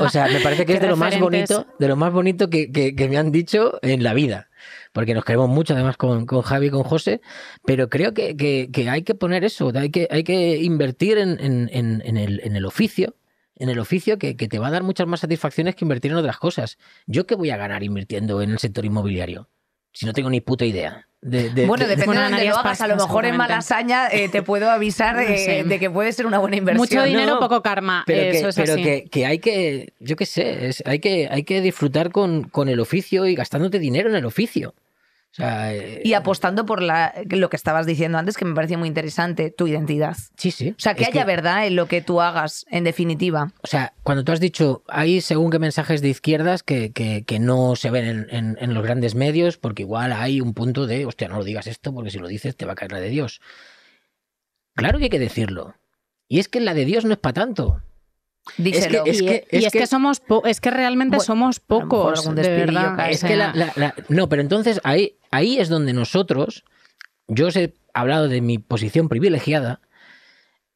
[0.00, 2.72] O sea, me parece que es de lo más bonito, de lo más bonito que,
[2.72, 4.48] que, que, me han dicho en la vida.
[4.92, 7.20] Porque nos queremos mucho, además, con, con Javi y con José,
[7.64, 11.70] pero creo que, que, hay que poner eso, hay que, hay que invertir en, en,
[12.04, 13.14] en el, en el oficio,
[13.60, 16.16] en el oficio que, que, te va a dar muchas más satisfacciones que invertir en
[16.16, 16.78] otras cosas.
[17.06, 19.48] ¿Yo qué voy a ganar invirtiendo en el sector inmobiliario?
[19.92, 21.06] Si no tengo ni puta idea.
[21.20, 22.80] De, de, bueno, de, depende de dónde lo hagas.
[22.80, 25.64] A lo mejor en Malasaña eh, te puedo avisar no sé.
[25.64, 26.78] de que puede ser una buena inversión.
[26.78, 28.04] Mucho dinero, no, poco karma.
[28.06, 28.82] Pero, Eso que, es pero así.
[28.82, 32.70] que, que, hay que, yo qué sé, es, hay, que, hay que disfrutar con, con
[32.70, 34.74] el oficio y gastándote dinero en el oficio.
[35.32, 38.76] O sea, eh, y apostando por la, lo que estabas diciendo antes, que me parecía
[38.76, 40.16] muy interesante, tu identidad.
[40.36, 40.70] Sí, sí.
[40.70, 43.52] O sea, que es haya que, verdad en lo que tú hagas, en definitiva.
[43.62, 47.38] O sea, cuando tú has dicho, hay según qué mensajes de izquierdas que, que, que
[47.38, 51.06] no se ven en, en, en, los grandes medios, porque igual hay un punto de,
[51.06, 53.10] hostia, no lo digas esto, porque si lo dices te va a caer la de
[53.10, 53.40] Dios.
[54.74, 55.76] Claro que hay que decirlo.
[56.26, 57.82] Y es que la de Dios no es para tanto.
[58.56, 59.04] Díselo.
[59.04, 61.60] Es que, es que, es y es que, que somos es que realmente bueno, somos
[61.60, 63.10] pocos de verdad.
[63.10, 66.64] Es que la, la, la, no, pero entonces ahí, ahí es donde nosotros,
[67.28, 69.80] yo os he hablado de mi posición privilegiada.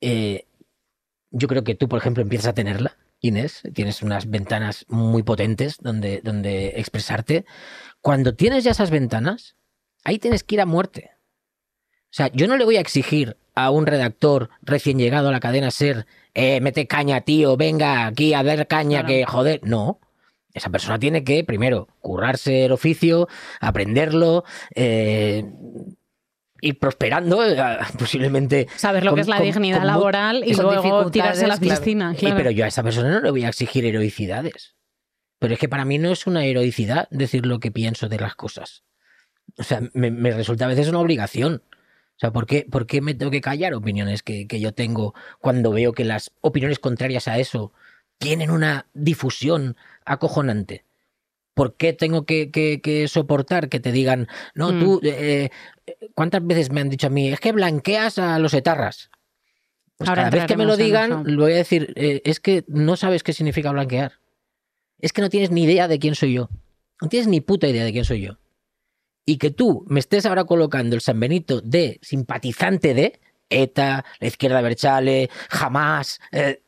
[0.00, 0.46] Eh,
[1.30, 3.62] yo creo que tú, por ejemplo, empiezas a tenerla, Inés.
[3.74, 7.44] Tienes unas ventanas muy potentes donde, donde expresarte.
[8.00, 9.56] Cuando tienes ya esas ventanas,
[10.04, 11.12] ahí tienes que ir a muerte.
[12.04, 15.40] O sea, yo no le voy a exigir a un redactor recién llegado a la
[15.40, 19.08] cadena ser eh, mete caña, tío, venga aquí a ver caña, claro.
[19.08, 19.60] que joder.
[19.62, 20.00] No.
[20.52, 23.28] Esa persona tiene que, primero, currarse el oficio,
[23.60, 24.44] aprenderlo,
[24.74, 25.44] eh,
[26.60, 27.56] ir prosperando, eh,
[27.98, 28.68] posiblemente.
[28.76, 31.56] Saber lo con, que es la con, dignidad con, laboral y luego tirarse a la
[31.58, 32.14] piscina.
[32.14, 32.36] Claro.
[32.36, 34.76] Pero yo a esa persona no le voy a exigir heroicidades.
[35.40, 38.34] Pero es que para mí no es una heroicidad decir lo que pienso de las
[38.34, 38.84] cosas.
[39.58, 41.62] O sea, me, me resulta a veces una obligación.
[42.16, 45.14] O sea, ¿por qué, ¿por qué me tengo que callar opiniones que, que, yo tengo
[45.40, 47.72] cuando veo que las opiniones contrarias a eso
[48.18, 50.84] tienen una difusión acojonante.
[51.54, 54.78] ¿Por qué tengo que, que- que soportar que te digan, no, Mm.
[54.80, 55.50] tú, eh,
[55.86, 59.10] eh, ¿cuántas veces me han dicho a mí, es que blanqueas a los etarras?
[59.96, 62.64] Pues Ahora cada vez que me lo digan, lo voy a decir, eh, es que
[62.68, 64.12] no sabes qué significa blanquear.
[65.00, 66.50] Es que no tienes ni idea de quién soy yo.
[67.00, 68.38] No tienes ni puta idea de quién soy yo.
[69.26, 74.26] Y que tú me estés ahora colocando el San Benito de simpatizante de ETA, la
[74.26, 76.20] izquierda Berchale, jamás.
[76.32, 76.60] eh,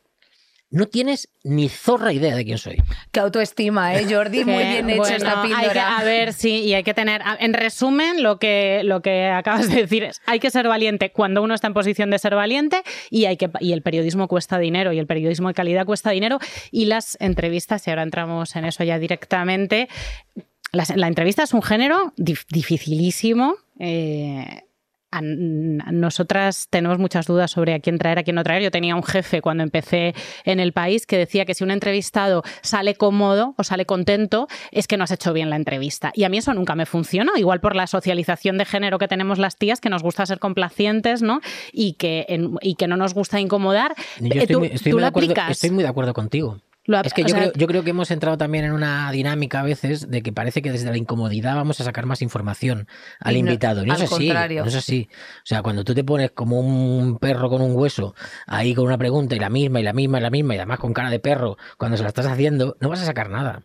[0.69, 2.75] no tienes ni zorra idea de quién soy.
[3.13, 4.43] Qué autoestima, ¿eh, Jordi?
[4.43, 5.97] Muy bien hecho bueno, esta hay que- píldora.
[5.97, 7.21] a ver, sí, y hay que tener.
[7.23, 11.11] a- En resumen, lo que, lo que acabas de decir es: hay que ser valiente
[11.13, 14.59] cuando uno está en posición de ser valiente y, hay que, y el periodismo cuesta
[14.59, 16.37] dinero y el periodismo de calidad cuesta dinero.
[16.69, 19.87] Y las entrevistas, y ahora entramos en eso ya directamente.
[20.73, 23.55] La entrevista es un género dif- dificilísimo.
[23.79, 24.63] eh,
[25.09, 28.61] a- a nosotras tenemos muchas dudas sobre a quién traer, a quién no traer.
[28.61, 32.43] Yo tenía un jefe cuando empecé en el país que decía que si un entrevistado
[32.61, 36.11] sale cómodo o sale contento, es que no has hecho bien la entrevista.
[36.13, 39.39] Y a mí eso nunca me funcionó, igual por la socialización de género que tenemos
[39.39, 41.39] las tías, que nos gusta ser complacientes, ¿no?
[41.71, 43.95] Y que, en- y que no nos gusta incomodar.
[44.19, 45.51] Yo Eh, estoy, tú- muy, estoy tú muy lo de acuerdo, aplicas.
[45.51, 46.59] estoy muy de acuerdo contigo.
[46.87, 49.59] Lo- Es que yo, sea, creo, yo creo que hemos entrado también en una dinámica
[49.59, 52.87] a veces de que parece que desde la incomodidad vamos a sacar más información
[53.19, 53.83] al no- invitado.
[53.83, 54.27] Y no al es así.
[54.63, 55.09] No es así.
[55.11, 58.15] O sea, cuando tú te pones como un perro con un hueso
[58.47, 60.79] ahí con una pregunta y la misma y la misma y la misma y además
[60.79, 63.63] con cara de perro cuando se la estás haciendo, no vas a sacar nada.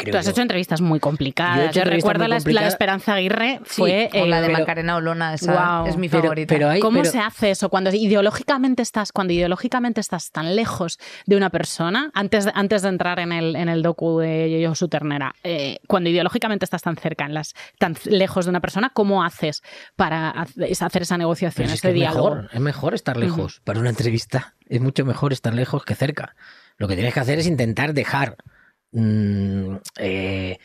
[0.00, 0.30] Creo Tú has yo.
[0.30, 1.74] hecho entrevistas muy complicadas.
[1.74, 2.68] Yo he Yo, recuerdo la, la de.
[2.68, 4.08] Esperanza Aguirre, Sí, fue...
[4.14, 5.86] o la de eh, pero- Macarena Olona, esa Guau.
[5.88, 6.54] es mi favorita.
[6.54, 11.00] pero hay- ¿Cómo pero- se hace eso cuando ideológicamente estás, cuando ideológicamente estás tan lejos
[11.26, 14.72] de una persona, antes de, antes de entrar en el, en el docu de Yo,
[14.76, 18.90] Su Ternera, eh, cuando ideológicamente estás tan cerca, en las, tan lejos de una persona,
[18.94, 19.64] ¿cómo haces
[19.96, 22.36] para hacer esa negociación, es ese es diálogo?
[22.36, 23.60] mejor, es mejor estar lejos.
[23.64, 26.36] Para una entrevista es mucho mejor estar lejos que cerca.
[26.76, 28.36] Lo que tienes que hacer es intentar dejar
[28.92, 30.58] mm, eh,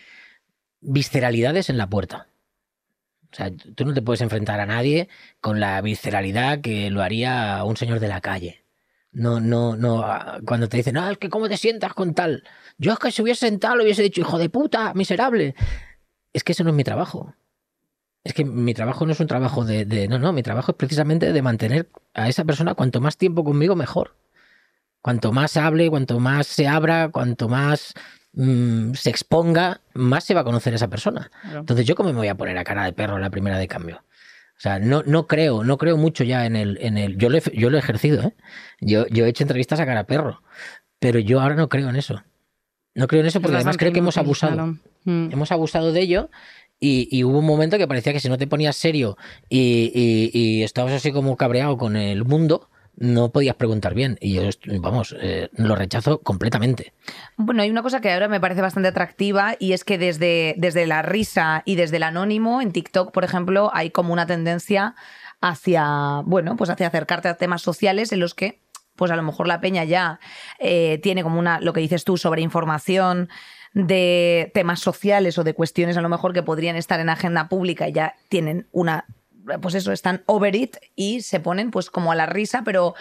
[0.82, 2.28] visceralidades en la puerta.
[3.32, 5.10] O sea, tú no te puedes enfrentar a nadie
[5.42, 8.64] con la visceralidad que lo haría un señor de la calle.
[9.12, 10.04] No, no, no.
[10.04, 12.44] ah, Cuando te dicen, ah, es que cómo te sientas con tal.
[12.78, 15.56] Yo es que si hubiese sentado le hubiese dicho, hijo de puta, miserable.
[16.32, 17.34] Es que eso no es mi trabajo.
[18.24, 21.32] Es que mi trabajo no es un trabajo de- No, no, mi trabajo es precisamente
[21.34, 24.16] de mantener a esa persona cuanto más tiempo conmigo, mejor.
[25.04, 27.94] Cuanto más hable, cuanto más se abra, cuanto más
[28.34, 31.30] mm, se exponga, más se va a conocer esa persona.
[31.44, 31.60] Claro.
[31.60, 33.98] Entonces, ¿yo cómo me voy a poner a cara de perro la primera de cambio?
[34.58, 37.18] O sea, no, no creo, no creo mucho ya en el, en el.
[37.18, 38.34] Yo lo he, yo lo he ejercido, ¿eh?
[38.80, 40.42] Yo, yo he hecho entrevistas a cara de perro.
[41.00, 42.24] Pero yo ahora no creo en eso.
[42.96, 44.78] No creo en eso porque Es además creo que hemos abusado.
[45.04, 45.32] Mm.
[45.34, 46.30] Hemos abusado de ello
[46.80, 49.18] y, y hubo un momento que parecía que si no te ponías serio
[49.50, 54.18] y, y- y estabas así como cabreado con el mundo, no podías preguntar bien.
[54.22, 54.44] Y yo,
[54.80, 56.94] vamos, eh, lo rechazo completamente.
[57.38, 60.86] Bueno, hay una cosa que ahora me parece bastante atractiva y es que desde, desde
[60.86, 64.96] la risa y desde el anónimo, en TikTok, por ejemplo, hay como una tendencia
[65.42, 68.62] hacia, bueno, pues hacia acercarte a temas sociales en los que,
[68.96, 70.20] pues a lo mejor la peña ya
[70.60, 73.30] eh, tiene como una, lo que dices tú, sobre información
[73.74, 77.90] de temas sociales o de cuestiones a lo mejor que podrían estar en agenda pública
[77.90, 79.06] y ya tienen una
[79.62, 82.96] pues eso, están over it y se ponen pues como a la risa, pero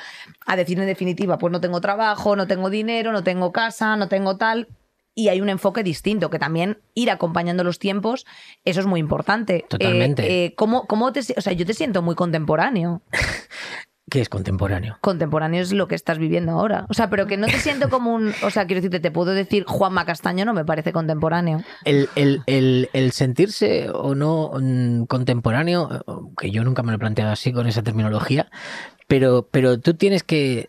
[0.47, 4.09] a decir en definitiva, pues no tengo trabajo, no tengo dinero, no tengo casa, no
[4.09, 4.69] tengo tal.
[5.15, 8.25] Y hay un enfoque distinto, que también ir acompañando los tiempos,
[8.65, 9.67] eso es muy importante.
[9.69, 10.23] Totalmente.
[10.23, 13.03] Eh, eh, ¿cómo, cómo te, o sea, yo te siento muy contemporáneo.
[14.13, 14.99] ¿Qué es contemporáneo?
[15.01, 16.85] Contemporáneo es lo que estás viviendo ahora.
[16.91, 18.35] O sea, pero que no te siento como un.
[18.43, 21.63] O sea, quiero decirte, te puedo decir Juanma Castaño no me parece contemporáneo.
[21.87, 26.05] El, el- el- el sentirse o no mm, contemporáneo,
[26.37, 28.51] que yo nunca me lo he planteado así con esa terminología,
[29.09, 30.69] pero, pero tú tienes que,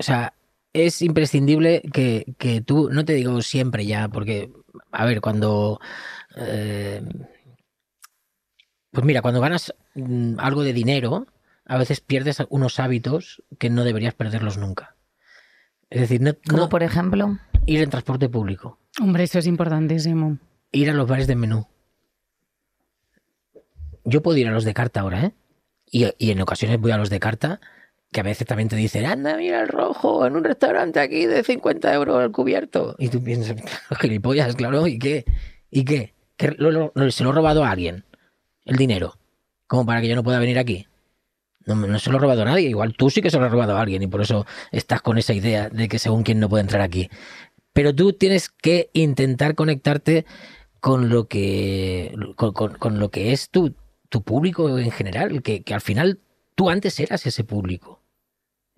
[0.00, 0.32] o sea,
[0.72, 4.50] es imprescindible que, que tú, no te digo siempre ya, porque,
[4.90, 5.78] a ver, cuando...
[6.34, 7.02] eh,
[8.90, 11.28] pues mira, cuando ganas mm, algo de dinero,
[11.70, 14.96] a veces pierdes unos hábitos que no deberías perderlos nunca.
[15.88, 17.38] Es decir, no, Como no por ejemplo.
[17.66, 20.38] ir en transporte público Hombre, eso es importantísimo.
[20.72, 21.66] ir a los bares de menú.
[24.04, 25.32] Yo puedo ir a los de carta ahora, ¿eh?
[25.90, 27.60] Y, y en ocasiones voy a los de carta,
[28.12, 31.42] que a veces también te dicen, anda, mira el rojo, en un restaurante aquí de
[31.44, 32.96] 50 euros el cubierto.
[32.98, 33.56] Y tú piensas,
[34.00, 35.24] gilipollas, claro, ¿y qué?
[35.70, 36.14] ¿Y qué?
[36.36, 38.04] ¿Que lo- lo- lo- se lo he robado a alguien,
[38.64, 39.16] el dinero,
[39.66, 40.86] como para que yo no pueda venir aquí.
[41.74, 43.76] No, se lo ha robado a nadie, igual tú sí que se lo has robado
[43.76, 46.62] a alguien y por eso estás con esa idea de que según quién no puede
[46.62, 47.10] entrar aquí.
[47.72, 50.26] Pero tú tienes que intentar conectarte
[50.80, 53.74] con lo que con lo que es tu,
[54.10, 56.20] tu público en general, que, que al final
[56.54, 58.02] tú antes eras ese público.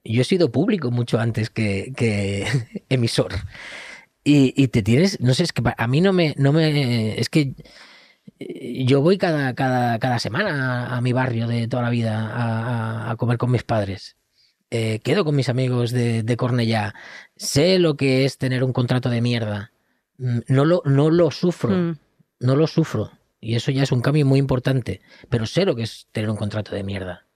[0.05, 2.47] Yo he sido público mucho antes que, que
[2.89, 3.33] emisor.
[4.25, 7.29] Y, y, te tienes, no sé, es que a mí no me, no me, es
[7.29, 7.55] que
[8.39, 13.17] yo voy cada, cada, cada semana a, mi barrio de toda la vida a, a
[13.17, 14.17] comer con mis padres.
[14.75, 16.95] Eh, quedo con mis amigos de, de Cornellá.
[17.37, 19.71] Sé lo que es tener un contrato de mierda.
[20.17, 21.77] Mm, no lo, no lo sufro.
[21.77, 21.99] Mm.
[22.41, 23.13] No lo sufro.
[23.39, 25.03] Y eso ya es un cambio muy importante.
[25.29, 27.27] Pero sé lo que es tener un contrato de mierda.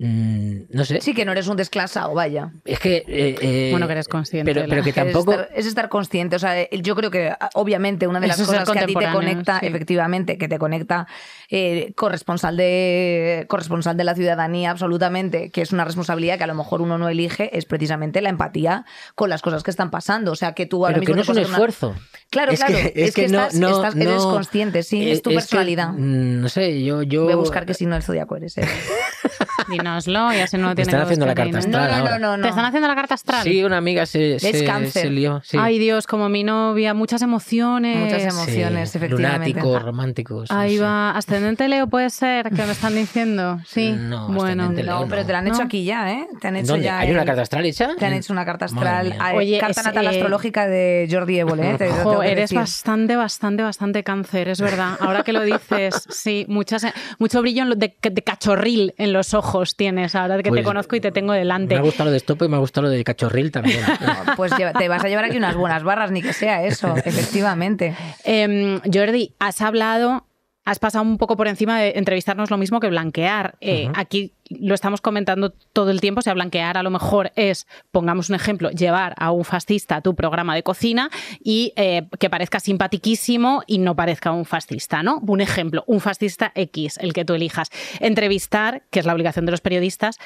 [0.00, 1.00] Mm, no sé.
[1.00, 2.52] Sí, que no eres un desclasado, vaya.
[2.64, 2.98] Es que.
[3.08, 4.54] Eh, eh, bueno, que eres consciente.
[4.54, 5.34] Pero, pero que tampoco.
[5.52, 6.36] Es estar, consciente.
[6.36, 9.58] O sea, yo creo que, obviamente, una de las cosas que a ti te conecta,
[9.58, 11.08] efectivamente, que te conecta
[11.50, 16.54] eh, corresponsal, de, corresponsal de la ciudadanía, absolutamente, que es una responsabilidad que a lo
[16.54, 18.84] mejor uno no elige, es precisamente la empatía
[19.16, 20.30] con las cosas que están pasando.
[20.30, 21.32] O sea, que tú ahora pero mismo.
[21.32, 21.96] Que no es un esfuerzo.
[22.30, 22.74] Claro, claro.
[22.94, 25.88] es, que, no, estás, eres consciente, sí, es tu personalidad.
[25.88, 27.24] Mm, no sé, yo, yo.
[27.24, 28.54] Voy a buscar que si no el zodiaco eres.
[29.96, 31.90] Ya se no tiene están haciendo la carta astral.
[31.90, 33.42] No, no, no, no, ¿Te están haciendo la carta astral?
[33.42, 35.40] Sí, una amiga se, se, se lió.
[35.44, 35.56] Sí.
[35.60, 37.98] Ay, Dios, como mi novia, muchas emociones.
[37.98, 38.98] Muchas emociones, sí.
[38.98, 39.48] efectivamente.
[39.50, 40.50] Lunáticos, románticos.
[40.50, 41.10] Ahí va.
[41.12, 43.60] Ascendente Leo puede ser, que me están diciendo.
[43.66, 43.92] Sí.
[43.92, 44.72] No, bueno.
[44.72, 46.28] Leo, no, pero te la han hecho aquí ya, ¿eh?
[46.40, 46.86] Te han hecho ¿Dónde?
[46.86, 47.00] ya.
[47.00, 47.90] ¿Hay una carta astral hecha?
[47.98, 49.16] Te han hecho una carta astral.
[49.34, 50.08] Oye, carta natal eh...
[50.08, 51.78] astrológica de Jordi Évole, ¿eh?
[51.78, 54.96] Te, Ojo, eres bastante, bastante, bastante cáncer, es verdad.
[55.00, 56.86] Ahora que lo dices, sí, muchas,
[57.18, 61.00] mucho brillo de, de cachorril en los ojos tienes ahora que pues, te conozco y
[61.00, 61.74] te tengo delante.
[61.74, 63.80] Me ha gustado lo de Stopo y me ha gustado lo de Cachorril también.
[64.36, 67.94] pues te vas a llevar aquí unas buenas barras, ni que sea eso, efectivamente.
[68.24, 70.27] Eh, Jordi, has hablado
[70.68, 73.56] has pasado un poco por encima de entrevistarnos lo mismo que blanquear.
[73.60, 73.92] Eh, uh -huh.
[73.96, 76.18] Aquí lo estamos comentando todo el tiempo.
[76.18, 80.02] O sea, blanquear a lo mejor es, pongamos un ejemplo, llevar a un fascista a
[80.02, 81.08] tu programa de cocina
[81.42, 85.20] y eh, que parezca simpatiquísimo y no parezca un fascista, ¿no?
[85.26, 87.70] Un ejemplo, un fascista X, el que tú elijas.
[88.00, 90.18] Entrevistar, que es la obligación de los periodistas,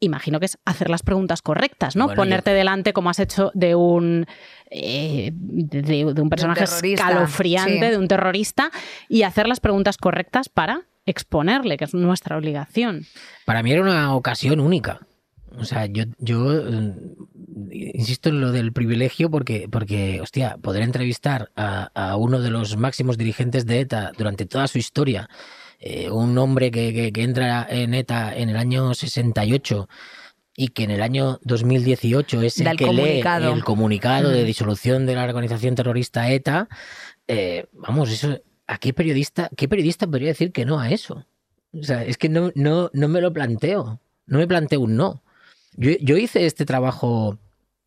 [0.00, 2.06] imagino que es hacer las preguntas correctas, ¿no?
[2.06, 2.56] Bueno, Ponerte yo...
[2.56, 4.26] delante, como has hecho, de un,
[4.70, 7.90] eh, de, de, un personaje de un escalofriante, sí.
[7.90, 8.70] de un terrorista,
[9.08, 13.06] y hacer las preguntas correctas para exponerle, que es nuestra obligación.
[13.44, 15.00] Para mí era una ocasión única.
[15.58, 16.94] O sea, yo, yo eh,
[17.70, 22.76] insisto en lo del privilegio porque, porque hostia, poder entrevistar a, a uno de los
[22.76, 25.28] máximos dirigentes de ETA durante toda su historia,
[25.80, 29.88] eh, un hombre que, que, que, entra en ETA en el año 68
[30.60, 32.76] y que en el año 2018 es el Mm.
[32.76, 33.46] que comunicado.
[33.50, 36.68] lee el comunicado de disolución de la organización terrorista ETA,
[37.28, 41.24] eh, vamos, eso, ¿a qué periodista, qué periodista podría decir que no a eso?
[41.72, 45.22] O sea, es que no, no, no me lo planteo, no me planteo un no.
[45.76, 47.38] Yo, yo hice este trabajo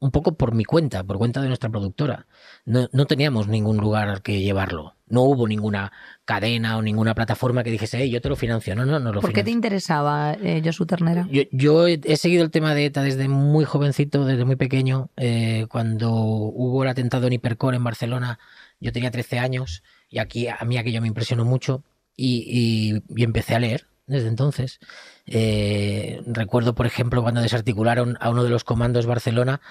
[0.04, 2.28] un poco por mi cuenta, por cuenta de nuestra productora.
[2.66, 4.98] No, no, teníamos ningún lugar al que llevarlo.
[5.08, 5.94] No hubo ninguna
[6.26, 8.76] cadena o ninguna plataforma que dijese, hey, yo te lo financio.
[8.76, 9.34] No, no, no lo ¿Por financio.
[9.34, 11.26] qué te interesaba, eh, Josu Ternera?
[11.32, 15.10] Yo, yo he, he, seguido el tema de ETA desde muy jovencito, desde muy pequeño.
[15.16, 18.40] Eh, cuando hubo el atentado en Hipercore en Barcelona,
[18.82, 21.82] yo tenía 13 años y aquí a mí aquello me impresionó mucho
[22.18, 24.80] y, y, y empecé a leer desde entonces.
[25.26, 29.62] Eh, recuerdo, por ejemplo, cuando desarticularon a uno de los comandos Barcelona,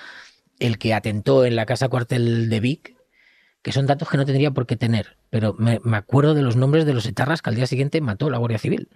[0.58, 2.96] el que atentó en la casa cuartel de Vic,
[3.62, 6.84] que son datos que no tendría por qué tener, pero me, acuerdo de los nombres
[6.84, 8.88] de los etarras que al día siguiente mató la Guardia Civil.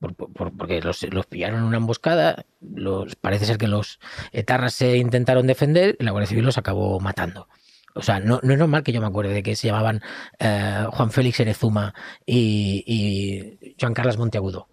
[0.00, 4.00] Por, por, porque los, los, pillaron en una emboscada, los, parece ser que los
[4.32, 7.48] etarras se intentaron defender y la Guardia Civil los acabó matando.
[7.94, 10.02] O sea, no, no es normal que yo me acuerde de que se llamaban
[10.38, 11.94] eh, Juan Félix Erezuma
[12.26, 14.68] y, Juan Carlos Monteagudo.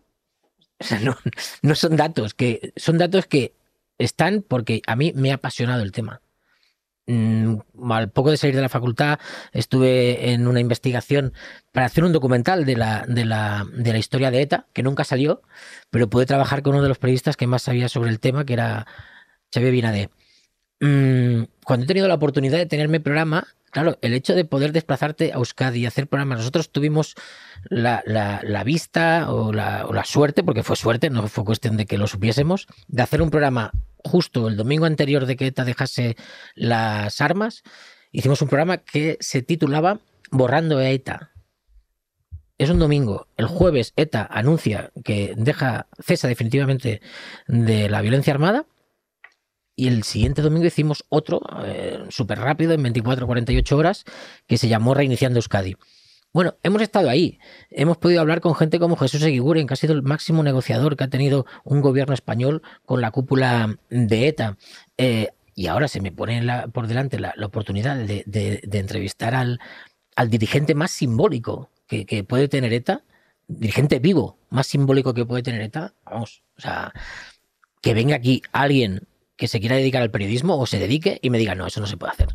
[0.79, 1.17] O sea, no,
[1.61, 3.53] no son datos que son datos que
[3.97, 6.21] están porque a mí me ha apasionado el tema.
[7.07, 7.57] Mm,
[7.91, 9.19] al poco de salir de la facultad
[9.51, 11.33] estuve en una investigación
[11.71, 15.03] para hacer un documental de la, de la, de la historia de ETA, que nunca
[15.03, 15.41] salió,
[15.89, 18.53] pero pude trabajar con uno de los periodistas que más sabía sobre el tema, que
[18.53, 18.85] era
[19.51, 20.09] Xavier Binadé.
[20.79, 24.71] Mm, cuando he tenido la oportunidad de tener mi programa, claro, el hecho de poder
[24.71, 27.15] desplazarte a Euskadi y hacer programas, nosotros tuvimos
[27.69, 28.01] la,
[28.65, 33.03] vista o la, suerte, porque fue suerte, no fue cuestión de que lo supiésemos, de
[33.03, 33.71] hacer un programa
[34.03, 36.15] justo el domingo anterior de que ETA dejase
[36.55, 37.63] las armas.
[38.11, 39.99] Hicimos un programa que se titulaba
[40.31, 41.31] Borrando ETA.
[42.57, 43.27] Es un domingo.
[43.37, 47.01] El jueves ETA anuncia que deja, cesa definitivamente
[47.47, 48.65] de la violencia armada.
[49.79, 54.03] Y el siguiente domingo hicimos otro, eh, súper rápido, en 24-48 horas,
[54.45, 55.77] que se llamó Reiniciando Euskadi.
[56.33, 57.39] Bueno, hemos estado ahí.
[57.69, 61.05] Hemos podido hablar con gente como Jesús Eguiguren, que ha sido el máximo negociador que
[61.05, 64.57] ha tenido un gobierno español con la cúpula de ETA.
[64.97, 69.61] Eh, y ahora se me pone por delante la, oportunidad de, entrevistar al,
[70.17, 73.03] al dirigente más simbólico que, que, puede tener ETA,
[73.47, 75.93] dirigente vivo más simbólico que puede tener ETA.
[76.03, 76.91] Vamos, o sea,
[77.81, 79.07] que venga aquí alguien
[79.39, 81.87] que se quiera dedicar al periodismo o se dedique y me diga, no, eso no
[81.87, 82.27] se puede hacer.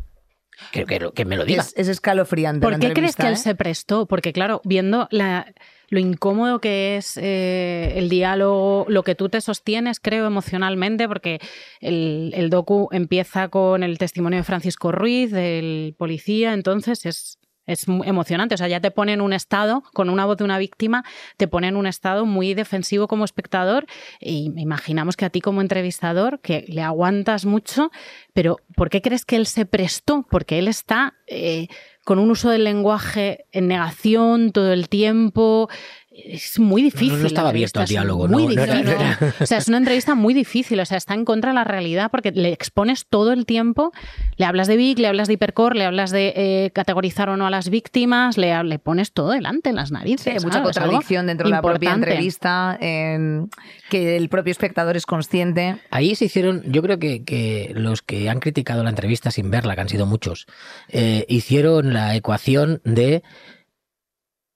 [0.71, 1.61] Que, que, que me lo diga.
[1.61, 2.61] Es, es escalofriante.
[2.65, 3.37] ¿Por qué crees que él ¿eh?
[3.37, 4.07] se prestó?
[4.07, 5.53] Porque claro, viendo la-
[5.89, 11.39] lo incómodo que es eh, el diálogo, lo que tú te sostienes, creo, emocionalmente, porque
[11.79, 17.37] el, el docu empieza con el testimonio de Francisco Ruiz, del policía, entonces es...
[17.65, 20.57] Es emocionante, o sea, ya te pone en un estado, con una voz de una
[20.57, 21.03] víctima,
[21.37, 23.85] te pone en un estado muy defensivo como espectador
[24.19, 27.91] y imaginamos que a ti como entrevistador, que le aguantas mucho,
[28.33, 30.25] pero ¿por qué crees que él se prestó?
[30.29, 31.67] Porque él está eh,
[32.05, 35.69] con un uso del lenguaje en negación todo el tiempo.
[36.17, 37.09] Es muy difícil.
[37.13, 38.97] No, no estaba abierto al diálogo, Muy no, no era- difícil.
[38.97, 40.79] no era- O sea, es una entrevista muy difícil.
[40.79, 43.91] O sea, está en contra de la realidad porque le expones todo el tiempo.
[44.37, 47.45] Le hablas de Vic, le hablas de Hipercore, le hablas de eh, categorizar o no
[47.45, 50.23] a las víctimas, le, le pones todo delante en las narices.
[50.23, 53.49] Sí, hay mucha contradicción dentro de la propia entrevista, en
[53.89, 55.77] que el propio espectador es consciente.
[55.91, 59.75] Ahí se hicieron, yo creo que, que los que han criticado la entrevista sin verla,
[59.75, 60.45] que han sido muchos,
[60.89, 63.21] eh, hicieron la ecuación de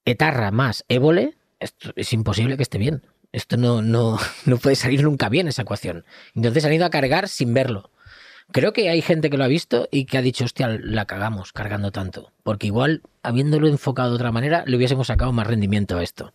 [0.06, 3.04] etarra más évole, es imposible que esté bien.
[3.32, 6.06] Esto no, no, no puede salir nunca bien esa ecuación.
[6.36, 7.92] Entonces han ido a cargar sin verlo.
[8.52, 11.54] Creo que hay gente que lo ha visto y que ha dicho, hostia, la cagamos
[11.54, 12.34] cargando tanto.
[12.42, 16.34] Porque igual, habiéndolo enfocado de otra manera, le hubiésemos sacado más rendimiento a esto.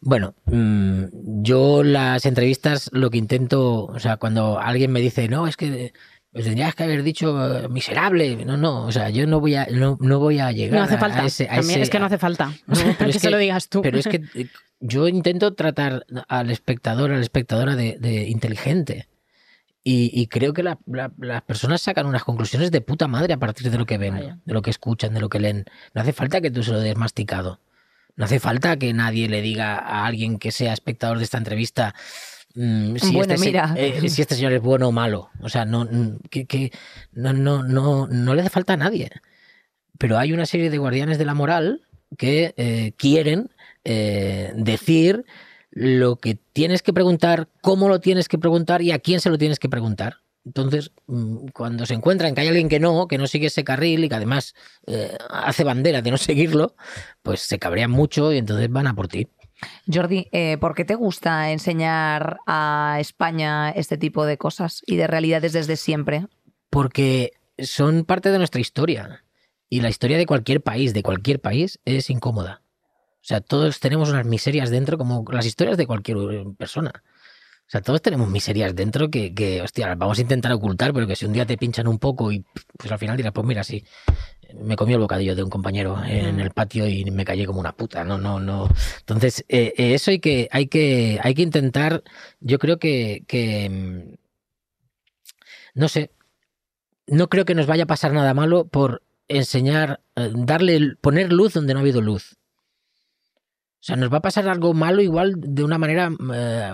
[0.00, 1.04] Bueno, mm,
[1.42, 5.92] yo las entrevistas lo que intento, o sea, cuando alguien me dice, no, es que
[6.36, 9.66] pues tendrías que haber dicho eh, miserable, no, no, o sea, yo no voy a,
[9.70, 11.22] no, no voy a llegar No hace falta.
[11.22, 12.52] a ese, a También ese- es que no hace falta.
[12.66, 13.80] No, pero que es se que- lo digas tú.
[13.80, 14.48] pero es que eh,
[14.80, 19.08] yo intento tratar al espectador, a la espectadora de, de inteligente.
[19.82, 23.38] Y, y creo que la- la- las personas sacan unas conclusiones de puta madre a
[23.38, 24.38] partir de lo que ven, Vaya.
[24.44, 25.64] de lo que escuchan, de lo que leen.
[25.94, 27.60] No hace falta que tú se lo des masticado.
[28.16, 31.94] No hace falta que nadie le diga a alguien que sea espectador de esta entrevista
[32.56, 33.72] mm, si, Bueno, este, mira.
[33.76, 35.30] eh, si este señor es bueno o malo.
[35.40, 36.72] O sea, no, mm, que, que-
[37.12, 39.10] no, no, no, no le hace falta a nadie.
[39.98, 41.82] Pero hay una serie de guardianes de la moral
[42.18, 43.50] que eh, quieren
[43.84, 45.24] eh, decir
[45.70, 49.38] lo que tienes que preguntar, cómo lo tienes que preguntar y a quién se lo
[49.38, 50.16] tienes que preguntar.
[50.44, 54.04] Entonces, mm, cuando se encuentran que hay alguien que no, que no sigue ese carril
[54.04, 54.54] y que además
[55.30, 56.76] hace bandera de no seguirlo,
[57.22, 59.28] pues se cabrean mucho y entonces van a por ti.
[59.92, 65.06] Jordi, eh, ¿por qué te gusta enseñar a España este tipo de cosas y de
[65.06, 66.26] realidades desde siempre?
[66.70, 69.24] Porque son parte de nuestra historia.
[69.68, 72.62] Y la historia de cualquier país, de cualquier país, es incómoda.
[73.26, 76.18] O sea, todos tenemos unas miserias dentro, como las historias de cualquier
[76.56, 77.02] persona.
[77.66, 81.06] O sea, todos tenemos miserias dentro que, que, hostia, las vamos a intentar ocultar, pero
[81.06, 82.44] que si un día te pinchan un poco y
[82.78, 83.84] pues al final dirás, pues mira, sí,
[84.54, 87.72] me comí el bocadillo de un compañero en el patio y me callé como una
[87.72, 88.04] puta.
[88.04, 88.68] No, no, no.
[89.00, 92.02] Entonces, eh, eh, eso hay que, hay que, hay que intentar,
[92.40, 94.14] yo creo que, que mm,
[95.74, 96.10] no sé,
[97.06, 101.54] no creo que nos vaya a pasar nada malo por enseñar, eh, darle, poner luz
[101.54, 102.36] donde no ha habido luz.
[103.86, 106.72] O sea, nos va a pasar algo malo igual de una manera, eh,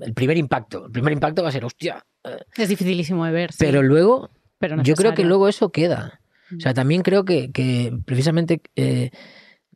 [0.00, 0.86] el primer impacto.
[0.86, 2.04] El primer impacto va a ser, hostia.
[2.24, 3.52] eh, Es dificilísimo de ver.
[3.52, 6.20] sí, pero luego, pero yo creo que luego eso queda.
[6.56, 9.12] O sea, también creo que, que precisamente, eh,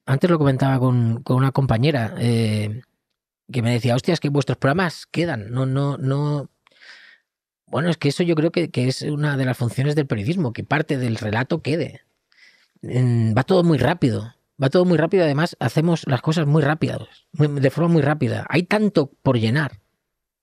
[0.06, 2.82] antes lo comentaba con, con una compañera, que
[3.62, 6.50] me decía, hostia, es que vuestros programas quedan, no, no, no.
[7.66, 10.52] Bueno, es que eso yo creo que, que es una de las funciones del periodismo,
[10.52, 12.00] que parte del relato quede.
[12.82, 14.34] Mm, Va todo muy rápido.
[14.62, 17.00] Va todo muy rápido, además hacemos las cosas muy rápidas,
[17.32, 18.46] de forma muy rápida.
[18.48, 19.80] Hay tanto por llenar,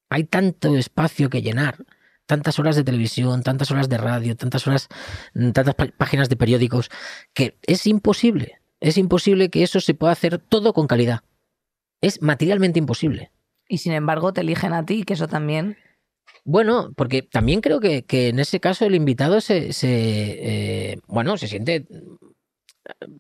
[0.09, 1.77] hay tanto espacio que llenar,
[2.25, 4.87] tantas horas de televisión, tantas horas de radio, tantas horas,
[5.33, 6.89] mm, tantas pá- páginas de periódicos,
[7.33, 11.21] que es imposible, es imposible que eso se pueda hacer todo con calidad.
[12.01, 13.31] Es materialmente imposible.
[13.67, 15.77] Y sin embargo te eligen a ti, que eso también...
[16.45, 21.37] Bueno, porque también creo que, que en ese caso el invitado se, se, eh, bueno,
[21.37, 21.85] se siente,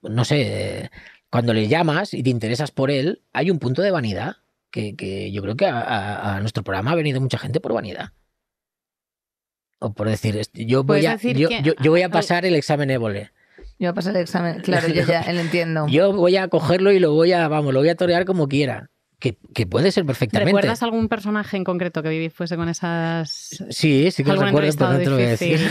[0.03, 0.89] no sé,
[1.29, 4.37] cuando le llamas y te interesas por él, hay un punto de vanidad
[4.71, 7.73] que, que yo creo que a, a- a nuestro programa ha venido mucha gente por
[7.73, 8.09] vanidad.
[9.79, 12.55] O por decir, yo voy a, decir yo, que- yo- yo voy a pasar el
[12.55, 13.31] examen Évole.
[13.57, 15.87] Yo voy a pasar el examen, claro, yo ya lo entiendo.
[15.87, 18.89] Yo voy a cogerlo y lo voy a, vamos, lo voy a torear como quiera.
[19.19, 20.53] Que, que puede ser perfectamente.
[20.53, 23.29] ¿Recuerdas algún personaje en concreto que viví fuese con esas...
[23.69, 25.59] Sí, sí que lo recuerdo, pero no te lo voy a decir.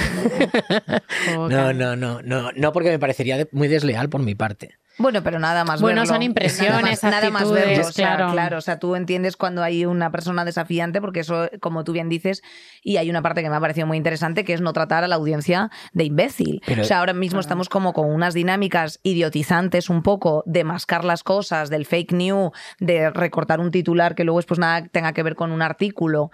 [1.49, 4.78] No, no, no, no, no, porque me parecería muy desleal por mi parte.
[4.99, 6.14] Bueno, pero nada más Bueno, verlo.
[6.14, 8.32] son impresiones, nada más, nada más actitudes, verlo, o sea, claro.
[8.32, 8.59] claro.
[8.59, 12.42] O sea, tú entiendes cuando hay una persona desafiante, porque eso, como tú bien dices,
[12.82, 15.09] y hay una parte que me ha parecido muy interesante, que es no tratar a
[15.09, 16.62] la audiencia de imbécil.
[16.66, 21.05] Pero- o sea, ahora mismo estamos como con unas dinámicas idiotizantes un poco de mascar
[21.05, 25.22] las cosas, del fake news, de recortar un titular que luego pues nada tenga que
[25.22, 26.30] ver con un artículo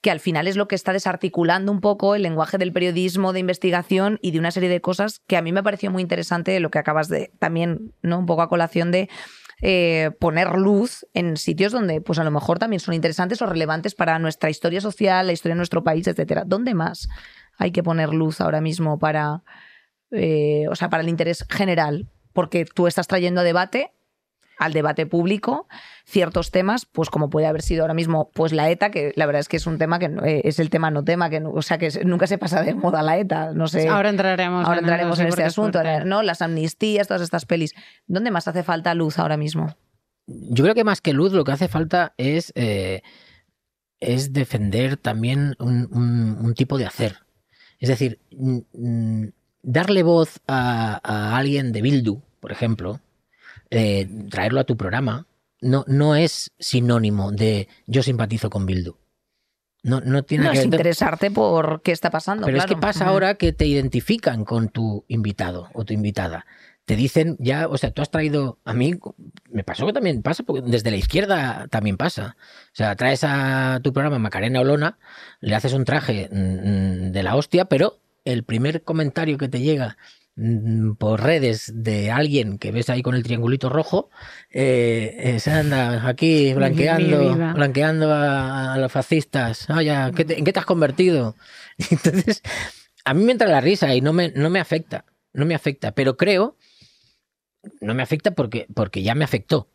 [0.00, 3.40] que al final es lo que está desarticulando un poco el lenguaje del periodismo de
[3.40, 6.70] investigación y de una serie de cosas que a mí me pareció muy interesante lo
[6.70, 8.18] que acabas de también, ¿no?
[8.18, 9.10] Un poco a colación de
[9.62, 13.94] eh, poner luz en sitios donde, pues a lo mejor también son interesantes o relevantes
[13.94, 16.44] para nuestra historia social, la historia de nuestro país, etcétera.
[16.46, 17.08] ¿Dónde más
[17.58, 19.42] hay que poner luz ahora mismo para,
[20.12, 22.08] eh, o sea, para el interés general?
[22.32, 23.92] Porque tú estás trayendo a debate
[24.60, 25.66] al debate público
[26.04, 29.40] ciertos temas, pues como puede haber sido ahora mismo, pues la ETA, que la verdad
[29.40, 31.78] es que es un tema que eh, es el tema no tema, que o sea
[31.78, 33.88] que nunca se pasa de moda la ETA, no sé.
[33.88, 36.22] Ahora entraremos, ahora entraremos en, este asunto, ¿no?
[36.22, 37.74] Las amnistías, todas estas pelis.
[38.06, 39.74] ¿Dónde más hace falta luz ahora mismo?
[40.26, 43.00] Yo creo que más que luz lo que hace falta es, eh,
[43.98, 47.16] es defender también un, tipo de hacer.
[47.78, 48.20] Es decir,
[49.62, 53.00] darle voz a, a alguien de Bildu, por ejemplo,
[53.70, 55.26] eh, traerlo a tu programa
[55.60, 58.96] no, no es sinónimo de yo simpatizo con Bildu.
[59.82, 62.46] No, no tiene no, que es interesarte por qué está pasando.
[62.46, 66.44] Pero es que pasa ahora que te identifican con tu invitado o tu invitada.
[66.84, 68.98] Te dicen ya, o sea, tú has traído a mí,
[69.50, 72.36] me pasó que también pasa, porque desde la izquierda también pasa.
[72.66, 74.98] O sea, traes a tu programa Macarena Olona,
[75.40, 79.60] le haces un traje mm, mm, de la hostia, pero el primer comentario que te
[79.60, 79.96] llega
[80.98, 84.10] por redes de alguien que ves ahí con el triangulito rojo,
[84.50, 89.66] eh, eh, se anda aquí blanqueando, blanqueando a, los fascistas.
[89.68, 91.36] ¿En qué te has convertido?
[91.90, 92.42] Entonces,
[93.04, 95.04] a mí me entra la risa y no me, no me afecta.
[95.32, 96.56] No me afecta, pero creo,
[97.80, 99.68] no me afecta porque, porque ya me afectó.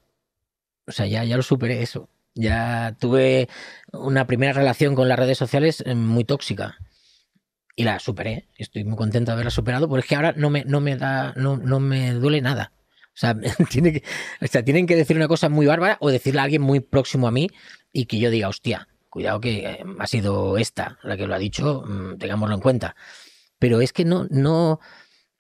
[0.88, 2.10] O sea, ya, ya lo superé eso.
[2.34, 3.48] Ya tuve
[3.94, 6.78] una primera relación con las redes sociales eh, muy tóxica
[7.76, 8.48] y la superé.
[8.58, 11.34] Estoy muy contento de haberla superado, porque es que ahora no me, no me da,
[11.36, 12.72] no, no me duele nada.
[13.16, 13.36] O sea,
[13.72, 14.04] que,
[14.42, 17.28] o sea, tienen que decir una cosa muy bárbara o decirle a alguien muy próximo
[17.28, 17.50] a mí
[17.92, 21.40] y que yo diga, hostia, cuidado que eh, ha sido esta la que lo ha
[21.40, 22.96] dicho, mm, tengámoslo en cuenta.
[23.60, 24.80] Pero es que no, no,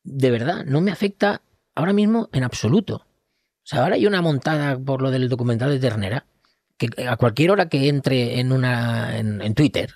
[0.03, 1.41] de verdad, no me afecta
[1.75, 2.95] ahora mismo en absoluto.
[2.95, 6.25] O sea, ahora hay una montada por lo del documental de Ternera,
[6.77, 9.93] que a cualquier hora que entre en una en, Twitter,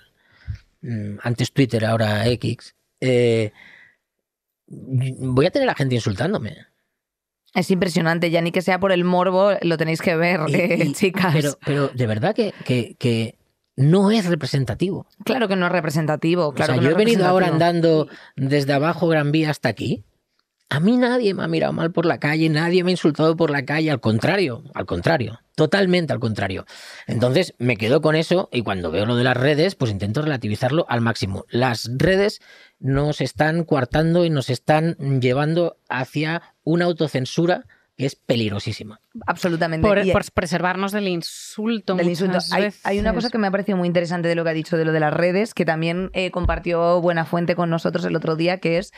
[1.22, 3.52] antes Twitter, ahora X, eh,
[4.66, 6.56] voy a tener a gente insultándome.
[7.54, 11.34] Es impresionante, ya ni que sea por el morbo, lo tenéis que ver, eh, chicas.
[11.34, 13.36] Pero, pero de verdad que, que,
[13.76, 15.06] no es representativo.
[15.24, 16.52] Claro que no es representativo.
[16.52, 20.04] Claro yo he venido ahora andando desde abajo Gran Vía hasta aquí.
[20.72, 23.50] A mí nadie me ha mirado mal por la calle, nadie me ha insultado por
[23.50, 25.40] la calle, al contrario, al contrario.
[25.56, 26.64] Totalmente al contrario.
[27.08, 30.86] Entonces me quedo con eso y cuando veo lo de las redes, pues intento relativizarlo
[30.88, 31.44] al máximo.
[31.50, 32.40] Las redes
[32.78, 37.66] nos están coartando y nos están llevando hacia una autocensura
[37.96, 39.00] que es peligrosísima.
[39.26, 39.86] Absolutamente.
[39.86, 41.96] Por, preservarnos del insulto.
[41.96, 42.38] Del insulto.
[42.84, 44.84] Hay, una cosa que me ha parecido muy interesante de lo que ha dicho de
[44.84, 48.58] lo de las redes, que también eh, compartió Buena Fuente con nosotros el otro día,
[48.58, 48.92] que es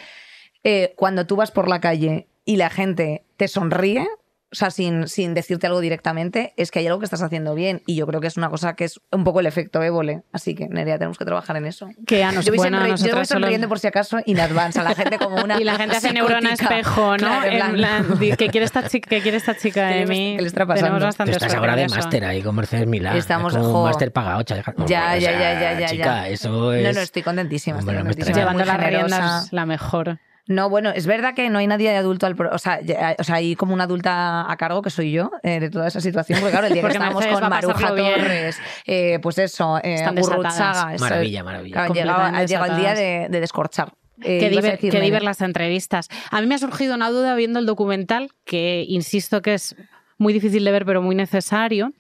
[0.65, 4.07] eh, cuando tú vas por la calle y la gente te sonríe,
[4.53, 7.81] o sea, sin, sin decirte algo directamente, es que hay algo que estás haciendo bien.
[7.87, 10.25] Y yo creo que es una cosa que es un poco el efecto ébole.
[10.31, 11.89] Así que, Nerea, tenemos que trabajar en eso.
[12.07, 14.95] Que a nos, yo, voy yo voy sonriendo por si acaso in advance a la
[14.95, 15.59] gente como una.
[15.61, 17.45] y la gente hace neurona espejo, ¿no?
[17.45, 20.35] en plan, ¿qué quiere esta chica, qué quiere esta chica de mí?
[20.37, 20.87] ¿Qué le está pasando?
[20.87, 23.17] Tenemos bastante estás ahora de máster ahí con Mercedes Milán.
[23.17, 26.83] Estamos, es un máster pagado, ya, ya, ya, ya, ya, chica, eso es...
[26.83, 27.79] No, no, estoy contentísima.
[27.79, 28.37] Estoy contentísima.
[28.37, 30.19] Llevando las riendas la mejor.
[30.49, 32.81] No, bueno, es verdad que no hay nadie de adulto al o sea,
[33.19, 36.01] o sea, hay como una adulta a cargo que soy yo eh, de toda esa
[36.01, 40.05] situación, porque claro, el día que estábamos con Maruja Torres, eh, pues eso, eh,
[40.99, 41.85] Maravilla, maravilla.
[41.85, 43.93] ha llegado el día de, descorchar.
[44.21, 46.09] Eh, qué, diver, qué las entrevistas.
[46.31, 49.77] A mí me ha surgido una duda viendo el documental, que insisto que es
[50.19, 51.93] muy difícil de ver, pero muy necesario.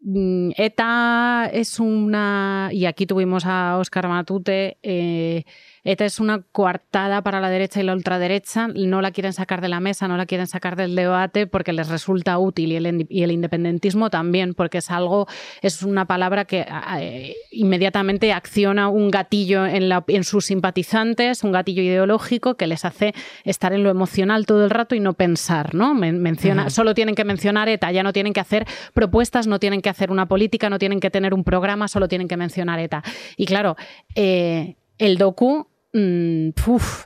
[0.00, 5.44] Mm, ETA es una, y aquí tuvimos a Oscar Matute, eh,
[5.84, 9.68] ETA es una coartada para la derecha y la ultraderecha, no la quieren sacar de
[9.68, 12.76] la mesa, no la quieren sacar del debate porque les resulta útil y
[13.22, 15.26] el, independentismo también, porque es algo,
[15.60, 16.66] es una palabra que
[17.00, 23.12] eh, inmediatamente acciona un gatillo en, en sus simpatizantes, un gatillo ideológico que les hace
[23.44, 25.94] estar en lo emocional todo el rato y no pensar, ¿no?
[25.94, 29.90] Menciona, Solo tienen que mencionar ETA, ya no tienen que hacer propuestas, no tienen que
[29.90, 33.02] hacer una política, no tienen que tener un programa, solo tienen que mencionar ETA.
[33.36, 33.76] Y claro,
[34.14, 36.50] eh, el docu Mm,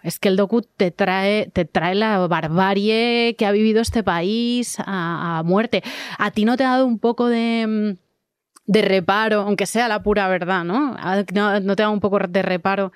[0.04, 4.76] es que el docu te trae, te trae la barbarie que ha vivido este país
[4.78, 5.82] a, muerte.
[6.18, 7.98] ¿A ti no te ha dado un poco de, mm,
[8.66, 10.96] de reparo, aunque sea la pura verdad, ¿no?
[11.32, 11.76] ¿no?
[11.76, 12.92] te da un poco de reparo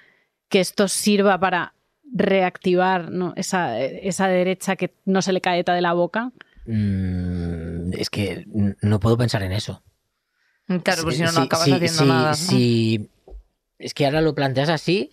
[0.49, 1.75] que esto sirva para
[2.13, 6.31] reactivar esa, esa, derecha que no se le caeta de la boca?
[6.67, 8.47] Mm, es que
[8.81, 9.83] no puedo pensar en eso.
[10.85, 12.29] Claro, pues si no, no acabas sí, haciendo sí, nada.
[12.31, 12.37] ¿no?
[12.37, 13.11] sí.
[13.79, 15.11] Es que ahora lo planteas así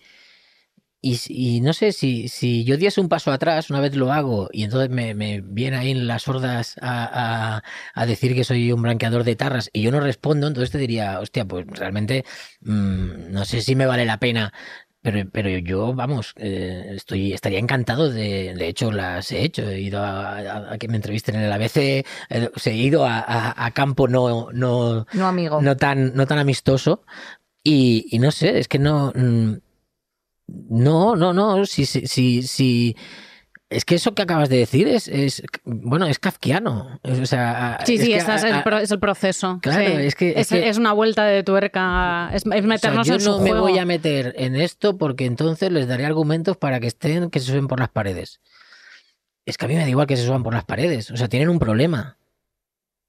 [1.00, 4.48] y, y no sé si, si yo diese un paso atrás, una vez lo hago
[4.52, 7.62] y entonces me, me viene ahí en las hordas a, a-
[7.94, 11.20] a decir que soy un blanqueador de tarras y yo no respondo, entonces te diría,
[11.20, 12.24] hostia, pues realmente
[12.62, 14.52] mm, no sé si me vale la pena.
[15.00, 19.62] Pero, pero yo, vamos, eh, estoy, estaría encantado de, de hecho, las he hecho.
[19.70, 21.76] He ido a, a- que me entrevisten en el ABC,
[22.30, 25.62] eh, he ido a, campo no, no, No, amigo.
[25.62, 27.04] no tan, no tan amistoso.
[27.62, 29.12] Y, y no sé, es que no.
[29.14, 29.52] mm,
[30.48, 31.64] No, no, no.
[31.66, 32.96] Si, si, si, si-
[33.70, 36.98] es que eso que acabas de decir es, es bueno, es kafkiano.
[37.02, 39.58] Es- o sea, Sí, es sí, ese es el, es proceso.
[39.60, 39.92] Claro, sí.
[40.06, 43.14] es que- es que- es una vuelta de tuerca, es, es o sea, meternos yo
[43.14, 46.80] en su no me voy a meter en esto porque entonces les daré argumentos para
[46.80, 48.40] que estén, que se suben por las paredes.
[49.44, 51.10] Es que a mí me da igual que se suban por las paredes.
[51.10, 52.16] O sea, tienen un problema.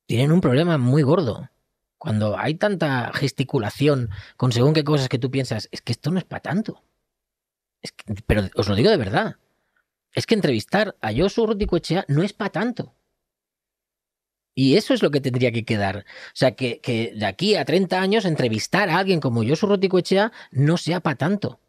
[0.08, 1.50] Tienen un problema muy gordo.
[1.98, 6.18] Cuando hay tanta gesticulación con según qué cosas que tú piensas, es que esto no
[6.18, 6.82] es para tanto.
[8.28, 9.36] Pero os lo digo de verdad.
[10.14, 12.96] Es que entrevistar a Josu Ruticoechea no es para tanto.
[14.56, 16.00] Y eso es lo que tendría que quedar.
[16.00, 20.32] O sea, que, que de aquí a 30 años entrevistar a alguien como Josu Ruticoechea
[20.52, 21.60] no sea para tanto.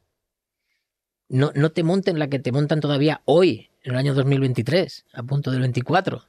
[1.29, 5.23] No, no te monten la que te montan todavía hoy, en el año 2023, a
[5.23, 6.25] punto del 24.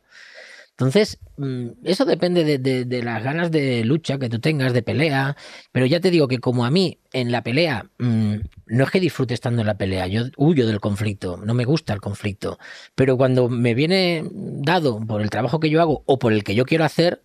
[0.71, 4.83] Entonces, mm, eso depende de, de- de las ganas de lucha que tú tengas, de
[4.83, 5.35] pelea.
[5.71, 8.35] Pero ya te digo que como a mí en la pelea, mm,
[8.71, 11.93] no es que disfrute estando en la pelea, yo huyo del conflicto, no me gusta
[11.93, 12.57] el conflicto.
[12.95, 16.55] Pero cuando me viene dado por el trabajo que yo hago o por el que
[16.55, 17.23] yo quiero hacer,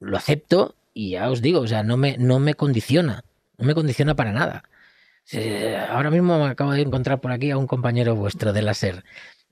[0.00, 3.24] lo acepto y ya os digo, o sea, no me, no me condiciona,
[3.58, 4.64] no me condiciona para nada.
[5.90, 9.04] Ahora mismo me acabo de encontrar por aquí a un compañero vuestro de la SER.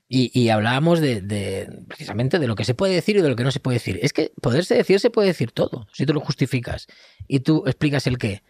[0.07, 3.35] Y, y hablábamos de, de- precisamente de lo que se puede decir y de lo
[3.35, 3.99] que no se puede decir.
[4.01, 6.87] Es que poderse decir se puede decir todo, si tú lo justificas
[7.27, 8.41] y tú explicas el qué.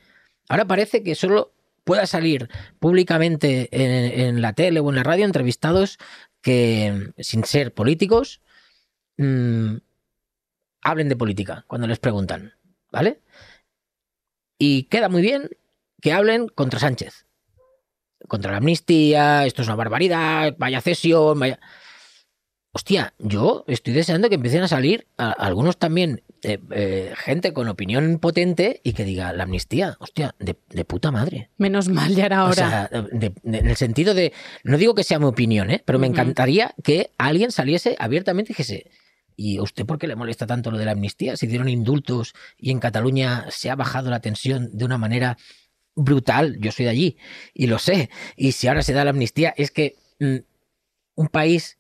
[0.47, 1.53] Ahora parece que solo
[1.89, 5.97] pueda salir públicamente en, la tele o en la radio entrevistados
[6.39, 8.41] que, sin ser políticos,
[9.17, 9.77] mm,
[10.83, 12.53] hablen de política cuando les preguntan,
[12.91, 13.21] ¿vale?
[14.59, 15.49] Y queda muy bien
[15.99, 17.25] que hablen contra Sánchez
[18.27, 21.59] contra la amnistía, esto es una barbaridad, vaya cesión, vaya...
[22.71, 27.67] Hostia, yo estoy deseando que empiecen a salir a- algunos también, eh, eh, gente con
[27.67, 31.49] opinión potente y que diga la amnistía, hostia, de, de puta madre.
[31.57, 32.51] Menos mal, ya era hora.
[32.51, 35.81] O sea, de- de- en el sentido de, no digo que sea mi opinión, ¿eh?
[35.83, 38.91] pero me encantaría que alguien saliese abiertamente y dijese,
[39.35, 41.37] ¿y a usted por qué le molesta tanto lo de la amnistía?
[41.37, 45.37] Se dieron indultos y en Cataluña se ha bajado la tensión de una manera
[45.95, 47.17] brutal, yo soy de allí
[47.55, 50.35] y lo sé, y si ahora se da la amnistía, es que mm,
[51.15, 51.78] un país,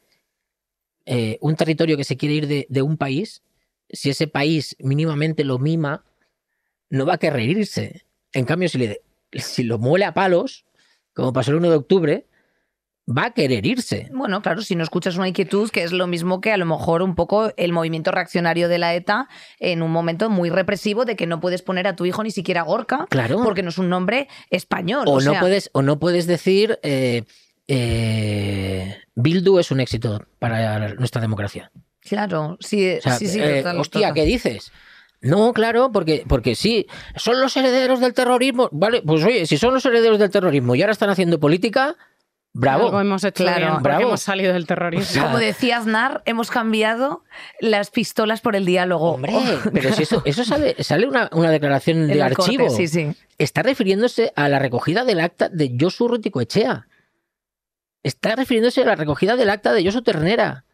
[1.11, 3.41] eh, un territorio que se quiere ir de, de un país,
[3.89, 6.03] si ese país mínimamente lo mima,
[6.91, 8.05] no va a querer irse.
[8.31, 9.01] En cambio, si, le,
[9.33, 10.65] si lo muele a palos,
[11.15, 12.25] como pasó el 1 de octubre,
[13.07, 14.07] va a querer irse.
[14.13, 17.01] Bueno, claro, si no escuchas una inquietud, que es lo mismo que a lo mejor
[17.01, 19.27] un poco el movimiento reaccionario de la ETA
[19.59, 22.61] en un momento muy represivo de que no puedes poner a tu hijo ni siquiera
[22.61, 23.41] Gorka, Claro.
[23.43, 25.05] porque no es un nombre español.
[25.07, 27.23] O, O, no puedes, o no puedes decir eh,
[27.71, 31.71] eh, Bildu es un éxito para nuestra democracia.
[32.01, 33.39] Claro, sí, O sea, sí, sí.
[33.41, 34.13] eh, total, hostia, total.
[34.15, 34.71] ¿qué dices?
[35.21, 38.69] No, claro, porque, porque sí, son los herederos del terrorismo.
[38.71, 41.95] Vale, pues oye, si son los herederos del terrorismo y ahora están haciendo política,
[42.53, 42.85] bravo.
[42.85, 44.01] Algo hemos hecho Claro, bien, bravo.
[44.03, 45.03] hemos salido del terrorismo.
[45.03, 47.25] O sea, Como decía Aznar, hemos cambiado
[47.59, 49.11] las pistolas por el diálogo.
[49.15, 52.69] Hombre, Oh, pero si eso, eso sale, sale una, una declaración de la corte, archivo.
[52.69, 53.11] Sí, sí.
[53.37, 56.87] Está refiriéndose a la recogida del acta de Josu Ruticoechea.
[58.03, 60.65] Está refiriéndose a la recogida del acta de Josu Ternera.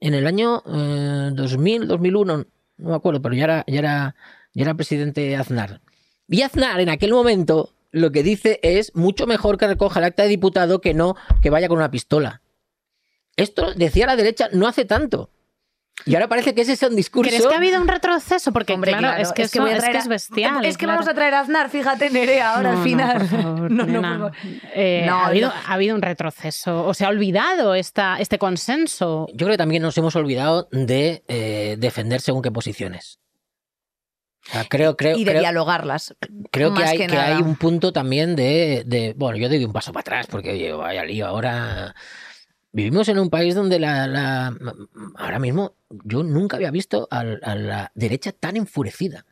[0.00, 2.36] En el año eh, 2000, 2001,
[2.78, 4.14] no me acuerdo, pero ya era, ya era,
[4.54, 5.80] ya era presidente Aznar.
[6.28, 10.22] Y Aznar en aquel momento lo que dice es mucho mejor que recoja el acta
[10.22, 12.40] de diputado que no que vaya con una pistola.
[13.36, 15.30] Esto decía la derecha no hace tanto.
[16.06, 17.28] Y ahora parece que ese es un discurso.
[17.30, 18.52] ¿Crees que ha habido un retroceso?
[18.52, 20.00] Porque Hombre, claro, claro, es que, es que eso- voy a es, traer que a-
[20.02, 20.64] es bestial.
[20.64, 20.98] Es que claro.
[21.00, 23.18] vamos a traer a Aznar, fíjate, Nerea, ahora No, al no, final.
[23.18, 24.30] por favor, No, no.
[24.74, 25.54] Eh, No, ha, habido, no.
[25.54, 26.86] ha habido un retroceso.
[26.86, 29.26] O se ha olvidado esta, este consenso.
[29.30, 33.18] Yo creo que también nos hemos olvidado de eh, defender según qué posiciones.
[34.48, 36.14] O sea, creo, creo, y de creo, dialogarlas.
[36.50, 39.72] creo que, hay, que que hay un punto también de, de- Bueno, yo doy un
[39.72, 41.94] paso para atrás porque, oye, vaya lío, ahora...
[42.72, 44.56] Vivimos en un país donde la, la-
[45.16, 49.26] ahora mismo yo nunca había visto a, la derecha tan enfurecida.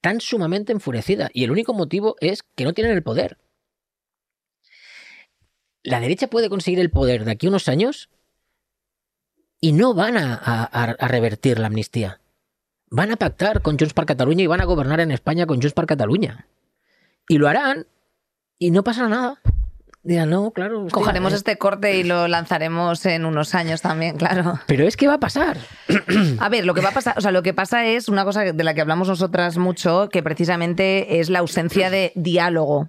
[0.00, 1.30] Tan sumamente enfurecida.
[1.32, 3.38] Y el único motivo es que no tienen el poder.
[5.82, 8.10] La derecha puede conseguir el poder de aquí a unos años
[9.60, 12.20] y no van a, revertir la amnistía.
[12.90, 15.74] van a pactar con Junts per Cataluña y van a gobernar en España con Junts
[15.74, 16.46] per Cataluña.
[17.28, 17.86] Y lo harán
[18.58, 19.40] y no pasará nada.
[20.02, 20.84] Dirán, no, claro.
[20.84, 21.36] hostia, Cogeremos eh".
[21.36, 24.58] este corte y lo lanzaremos en unos años también, claro.
[24.66, 25.58] Pero es que va a pasar.
[26.38, 28.40] A ver, lo que va a pasar, o sea, lo que pasa es una cosa
[28.40, 32.88] de la que hablamos nosotras mucho, que precisamente es la ausencia de diálogo.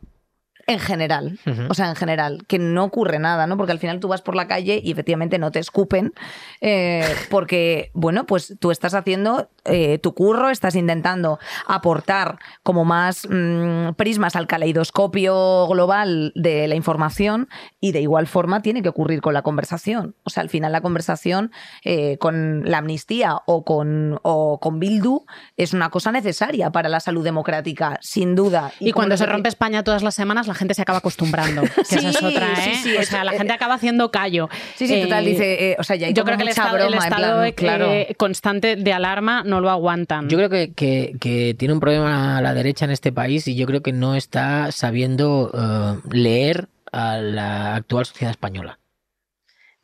[0.68, 1.40] En general,
[1.70, 3.58] o sea, en general, que no ocurre nada, ¿no?
[3.58, 6.14] Porque al final tú vas por la calle y efectivamente no te escupen,
[6.62, 13.28] eh, porque, bueno, pues tú estás haciendo eh, tu curro, estás intentando aportar como más
[13.30, 17.50] mm, prismas al caleidoscopio global de la información
[17.80, 20.16] y de igual forma tiene que ocurrir con la conversación.
[20.24, 21.52] O sea, al final la conversación
[21.84, 25.26] eh, con la amnistía o con, o con Bildu
[25.58, 28.72] es una cosa necesaria para la salud democrática, sin duda.
[28.80, 31.62] Y, cuando se rompe España todas las semanas, la gente se acaba acostumbrando.
[31.92, 32.80] Que esa es Sí, otra, sí, ¿eh?
[32.84, 34.50] sí, o sea, la eh, gente acaba haciendo callo.
[34.76, 36.50] Sí, sí, total, Eh, dice, eh, o sea, ya hay Yo como creo que el
[36.50, 37.92] estado, broma, estado plan, eh, claro.
[38.18, 40.28] constante de alarma no lo aguantan.
[40.30, 43.84] Yo creo que, que- tiene un problema la derecha en este país y yo creo
[43.84, 48.80] que no está sabiendo eh, leer a la actual sociedad española.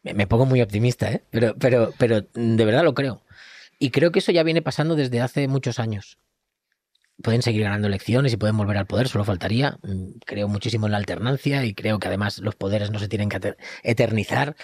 [0.03, 1.24] Me, me pongo muy optimista, ¿eh?
[1.30, 3.22] pero, pero, pero de verdad lo creo.
[3.80, 6.18] Y creo que eso ya viene pasando desde hace muchos años.
[7.22, 9.78] Pueden seguir ganando elecciones y pueden volver al poder, solo faltaría.
[9.84, 13.30] Mm, Creo muchísimo en la alternancia y creo que además los poderes no se tienen
[13.30, 14.55] que eter- eternizar.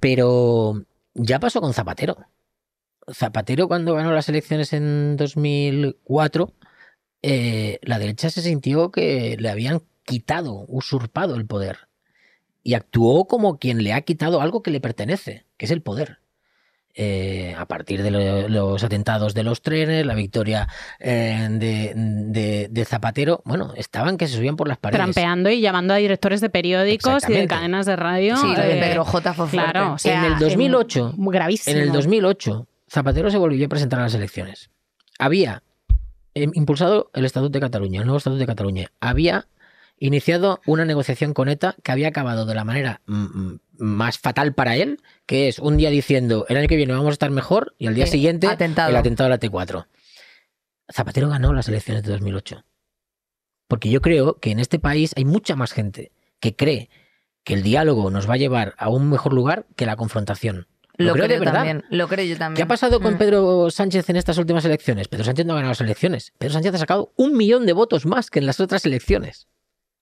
[0.00, 0.84] Pero
[1.14, 2.16] ya pasó con Zapatero.
[3.12, 6.52] Zapatero cuando ganó las elecciones en 2004,
[7.22, 11.88] eh, la derecha se sintió que le habían quitado, usurpado el poder.
[12.62, 16.18] Y actuó como quien le ha quitado algo que le pertenece, que es el poder.
[17.00, 20.66] Eh, a partir de lo- los atentados de los trenes, la victoria
[20.98, 24.98] eh, de, de- de Zapatero, bueno, estaban que se subían por las paredes.
[25.04, 28.36] Trampeando y llamando a directores de periódicos y de cadenas de radio.
[28.36, 29.70] Sí, lo de eh, Pedro J fue fuerte.
[29.70, 31.76] Claro, o sea, en el 2008, muy gravísimo.
[31.76, 34.70] En el 2008, Zapatero se volvió a presentar a las elecciones.
[35.18, 35.62] Había
[36.34, 38.92] eh, impulsado el Estatuto de Cataluña, el nuevo Estatuto de Cataluña.
[39.00, 39.48] Había
[39.98, 44.54] iniciado una negociación con ETA que había acabado de la manera mm, mm, más fatal
[44.54, 47.74] para él, que es un día diciendo el año que viene vamos a estar mejor
[47.78, 48.90] y al día siguiente atentado.
[48.90, 49.86] el atentado a la T4.
[50.92, 52.64] Zapatero ganó las elecciones de 2008.
[53.66, 56.88] Porque yo creo que en este país hay mucha más gente que cree
[57.44, 60.66] que el diálogo nos va a llevar a un mejor lugar que la confrontación.
[60.98, 61.52] Lo, creo verdad.
[61.54, 61.84] también.
[61.90, 62.56] Lo creo yo también.
[62.56, 63.18] ¿Qué ha pasado con Mm.
[63.18, 65.08] Pedro Sánchez en estas últimas elecciones?
[65.08, 66.32] Pedro Sánchez no ha ganado las elecciones.
[66.38, 69.46] Pedro Sánchez ha sacado un millón de votos más que en las otras elecciones.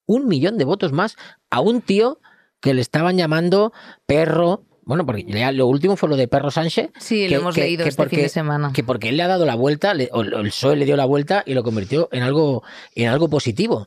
[0.06, 1.16] Un millón de votos más
[1.50, 2.20] a un tío
[2.60, 3.72] que le estaban llamando
[4.06, 4.64] perro.
[4.84, 6.90] Bueno, porque ya lo último fue lo de perro Sánchez.
[6.98, 8.70] Sí, que- lo hemos que- leído que este fin porque- de semana.
[8.72, 11.04] Que porque él le ha dado la vuelta, le- o el PSOE le dio la
[11.06, 12.62] vuelta y lo convirtió en algo,
[12.94, 13.86] en algo positivo.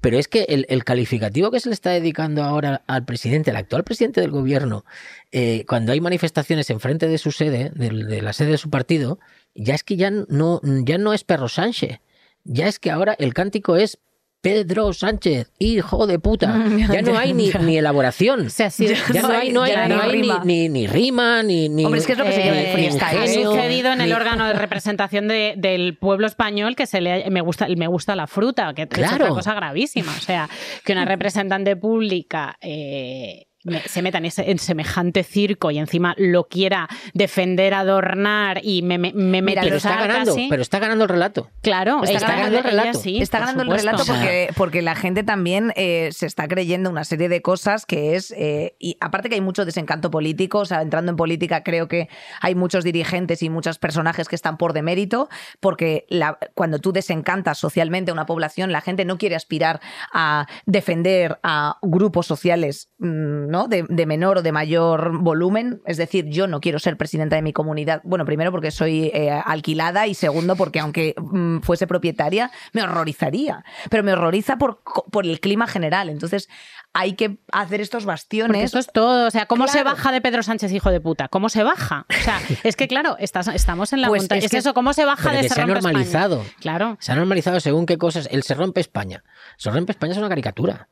[0.00, 3.84] Pero es que el, calificativo que se le está dedicando ahora al presidente, al actual
[3.84, 4.84] presidente del gobierno,
[5.30, 9.18] eh, cuando hay manifestaciones enfrente de su sede, del- de, la sede de su partido,
[9.54, 12.00] ya es que ya no, ya no es Perro Sánchez.
[12.44, 13.98] Ya es que ahora el cántico es
[14.42, 16.64] Pedro Sánchez, hijo de puta.
[16.90, 18.46] Ya no hay ni, ni elaboración.
[18.46, 20.42] O sea, sí, Ya no hay, no hay, no ni, rima.
[20.44, 22.72] ni, ni rima, ni, ni- Hombre, es que es lo que se llama el Eh,
[22.72, 23.18] freestyle.
[23.18, 27.40] Ha sucedido en el órgano de representación de- del pueblo español que se le me
[27.42, 29.16] gusta me gusta la fruta, que es Claro.
[29.16, 30.12] otra cosa gravísima.
[30.16, 30.48] O sea,
[30.84, 33.46] que una representante pública eh,
[33.86, 38.98] se meta en, ese- en semejante circo y encima lo quiera defender, adornar y me,
[38.98, 40.46] me, me Mira, Pero está ganando, casi.
[40.48, 41.50] pero está ganando el relato.
[41.62, 42.88] Claro, Está ganando el relato.
[42.90, 46.88] ella sí, está ganando el relato porque, porque la gente también eh, se está creyendo
[46.90, 48.30] una serie de cosas que es.
[48.36, 52.08] eh, y aparte que hay mucho desencanto político, o sea, entrando en política, creo que
[52.40, 55.28] hay muchos dirigentes y muchos personajes que están por demérito,
[55.60, 59.80] porque la- cuando tú desencantas socialmente a una población, la gente no quiere aspirar
[60.12, 63.68] a defender a grupos sociales mm, ¿no?
[63.68, 65.82] de, de menor o de mayor volumen.
[65.84, 68.00] Es decir, yo no quiero ser presidenta de mi comunidad.
[68.04, 73.64] Bueno, primero porque soy eh, alquilada y segundo porque aunque mm, fuese propietaria, me horrorizaría.
[73.90, 74.80] Pero me horroriza por,
[75.10, 76.08] por el clima general.
[76.08, 76.48] Entonces
[76.92, 78.64] hay que hacer estos Porque bastiones.
[78.64, 79.26] esto es todo.
[79.28, 81.28] O sea, ¿cómo se baja de Pedro Sánchez, hijo de puta?
[81.28, 82.06] ¿Cómo se baja?
[82.08, 84.38] O sea, es que claro, estás- estamos en la Pues montaña.
[84.40, 85.80] es Es, que- eso, ¿cómo se baja de que se se ha España?
[85.80, 86.44] normalizado.
[86.60, 86.96] Claro.
[87.00, 88.28] Se ha normalizado según qué cosas.
[88.30, 89.22] El se rompe España.
[89.56, 90.88] Se rompe España es una caricatura.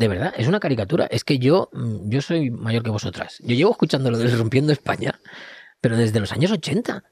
[0.00, 1.04] De verdad, es una caricatura.
[1.10, 3.36] Es que yo, mm, yo soy mayor que vosotras.
[3.40, 5.20] Yo llevo escuchando lo del rompiendo España,
[5.82, 7.04] pero desde los años 80.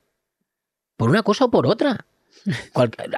[0.96, 2.06] Por una cosa o por otra.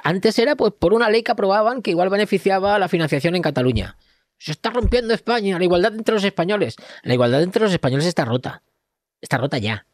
[0.03, 3.95] Antes era pues por una ley que aprobaban que igual beneficiaba la financiación en Cataluña.
[4.37, 6.75] Se está rompiendo España, la igualdad entre los españoles.
[7.03, 8.63] La igualdad entre los españoles está rota.
[9.21, 9.85] Está rota ya.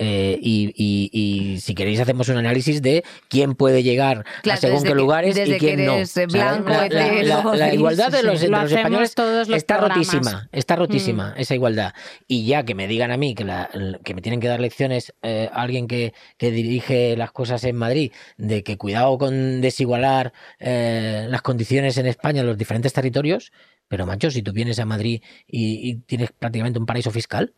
[0.00, 4.60] Eh, y, y- y si queréis hacemos un análisis de quién puede llegar Claro, a
[4.60, 5.96] según qué que- lugares desde y quién que no.
[6.28, 8.46] blanco, la, la- la- igualdad de los, sí.
[8.46, 10.06] entre Lo los hacemos españoles todos los está programas.
[10.06, 11.94] rotísima, está rotísima esa igualdad.
[12.28, 13.70] Y ya que me digan a mí que, la-
[14.04, 18.12] que me tienen que dar lecciones eh, alguien que, que dirige las cosas en Madrid,
[18.36, 23.50] de que cuidado con desigualar eh, las condiciones en España en los diferentes territorios,
[23.88, 27.52] pero macho, si tú vienes a Madrid y, y tienes prácticamente un paraíso fiscal,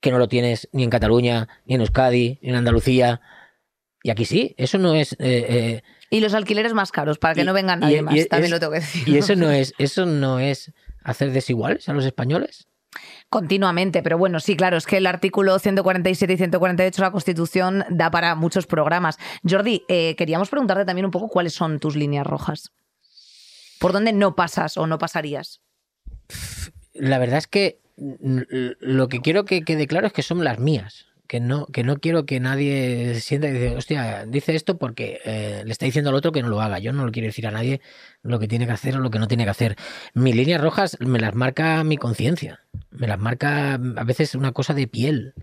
[0.00, 3.20] que no lo tienes ni en Cataluña, ni en Euskadi, ni en Andalucía,
[4.02, 5.12] y aquí sí, eso no es...
[5.14, 8.02] eh, eh, Y los alquileres más caros, para que Y- no venga y- nadie y
[8.02, 9.08] más, también lo tengo que decir.
[9.08, 10.72] y eso no es, eso no es
[11.04, 12.66] hacer desiguales a los españoles.
[13.28, 17.84] Continuamente, pero bueno, sí, claro, es que el artículo 147 y 148 de la Constitución
[17.88, 19.18] da para muchos programas.
[19.48, 22.72] Jordi, eh, queríamos preguntarte también un poco cuáles son tus líneas rojas.
[23.78, 25.60] ¿Por dónde no pasas o no pasarías?
[26.94, 27.78] La verdad es que
[28.80, 31.06] lo que quiero que quede claro es que son las mías.
[31.26, 35.20] Que no, que no quiero que nadie se sienta y dice, hostia, dice esto porque
[35.24, 36.80] eh, le está diciendo al otro que no lo haga.
[36.80, 37.80] Yo no le quiero decir a nadie
[38.22, 39.76] lo que tiene que hacer o lo que no tiene que hacer.
[40.12, 42.58] Mis líneas rojas me las marca mi conciencia.
[42.90, 45.34] Me las marca a veces una cosa de piel.
[45.36, 45.42] O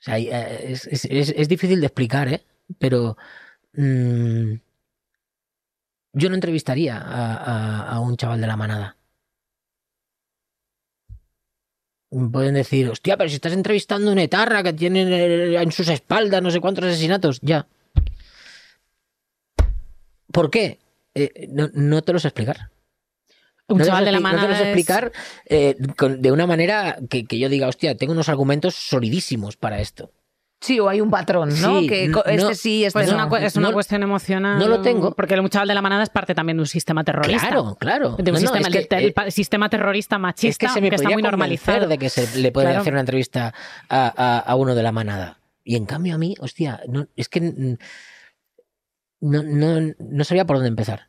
[0.00, 2.44] sea, eh, es, es- es- difícil de explicar, ¿eh?
[2.78, 3.16] Pero
[3.72, 4.52] mm,
[6.12, 8.96] yo no entrevistaría a- a un chaval de la manada.
[12.32, 16.40] Pueden decir, hostia, pero si estás entrevistando a un etarra que tiene en sus espaldas
[16.42, 17.66] no sé cuántos asesinatos, ya.
[20.30, 20.78] ¿Por qué?
[21.14, 22.70] Eh, no, no te lo sé explicar.
[23.66, 25.12] Un no chaval de la expli- no te lo sé explicar
[25.46, 29.80] eh, con- de una manera que, que yo diga, hostia, tengo unos argumentos solidísimos para
[29.80, 30.12] esto.
[30.64, 31.80] Sí, o hay un patrón, ¿no?
[31.80, 33.26] Sí, que este no, sí, este Pues es no.
[33.26, 34.58] una, es una No- cuestión emocional.
[34.58, 35.14] no lo tengo.
[35.14, 37.48] Porque el chaval de la manada es parte también de un sistema terrorista.
[37.48, 38.16] Claro, claro.
[38.16, 40.72] De un No, no, sistema, es que, el, el eh, sistema terrorista es machista que
[40.72, 41.86] se me que está podría muy normalizado.
[41.86, 42.80] de que se le puede Claro.
[42.80, 43.52] hacer una entrevista
[43.90, 45.38] a, a- a uno de la manada.
[45.64, 47.40] Y en cambio a mí, hostia, no, es que
[49.20, 51.08] no, no, no sabía por dónde empezar.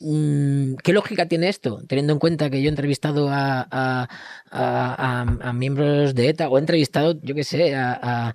[0.00, 1.82] Mm, ¿Qué lógica tiene esto?
[1.86, 4.08] Teniendo en cuenta que yo he entrevistado a, a-
[4.50, 8.34] a- a- a miembros de ETA o he entrevistado, yo qué sé, a, a-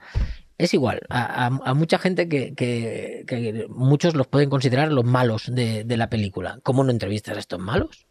[0.57, 5.05] es igual, a, a- a mucha gente que, que- que muchos los pueden considerar los
[5.05, 6.59] malos de, de la película.
[6.63, 8.05] ¿Cómo no entrevistas a estos malos?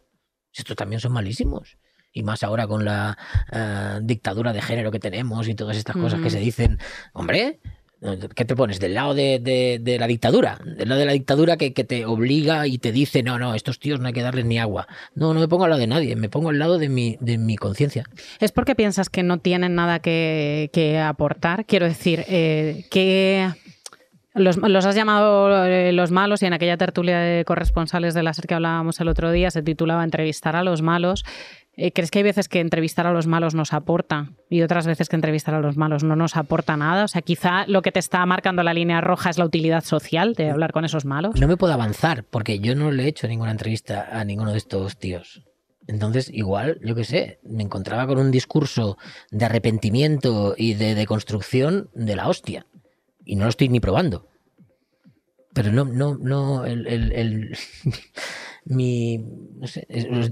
[0.51, 1.77] Si Estos también son malísimos.
[2.17, 3.17] Y más ahora con la
[3.51, 6.77] eh, dictadura de género que tenemos y todas estas cosas que se dicen.
[7.13, 7.59] Hombre,
[8.35, 8.79] ¿qué te pones?
[8.79, 9.39] ¿Del lado de,
[9.81, 10.59] de- la dictadura?
[10.65, 13.79] ¿Del lado de la dictadura que, que te obliga y te dice, no, no, estos
[13.79, 14.87] tíos no hay que darles ni agua?
[15.13, 17.37] No, no me pongo al lado de nadie, me pongo al lado de mi, de
[17.37, 18.03] mi conciencia.
[18.39, 21.65] ¿Es porque piensas que no tienen nada que, que aportar?
[21.65, 23.49] Quiero decir, eh, que
[24.33, 28.33] los, los has llamado eh, los malos y en aquella tertulia de corresponsales de la
[28.33, 31.23] SER que hablábamos el otro día se titulaba Entrevistar a los malos.
[31.77, 35.09] Eh, ¿Crees que hay veces que entrevistar a los malos nos aporta y otras veces
[35.09, 37.03] que entrevistar a los malos no nos aporta nada?
[37.03, 40.33] O sea, quizá lo que te está marcando la línea roja es la utilidad social
[40.35, 41.39] de hablar con esos malos.
[41.39, 44.57] No me puedo avanzar porque yo no le he hecho ninguna entrevista a ninguno de
[44.57, 45.43] estos tíos.
[45.87, 48.97] Entonces, igual, yo qué sé, me encontraba con un discurso
[49.31, 52.65] de arrepentimiento y de deconstrucción de la hostia.
[53.25, 54.27] Y no lo estoy ni probando.
[55.53, 57.57] Pero no, no, no, el, el- el-
[58.65, 59.87] mi, no sé,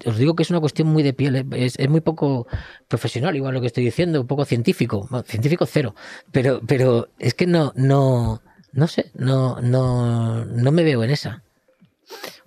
[0.06, 1.46] os, digo que es una cuestión muy de piel, ¿eh?
[1.52, 2.48] es, muy poco
[2.88, 5.96] profesional, igual lo que estoy diciendo, un poco científico, científico cero,
[6.32, 11.44] pero, pero es que no, no, no sé, no, no, no me veo en esa.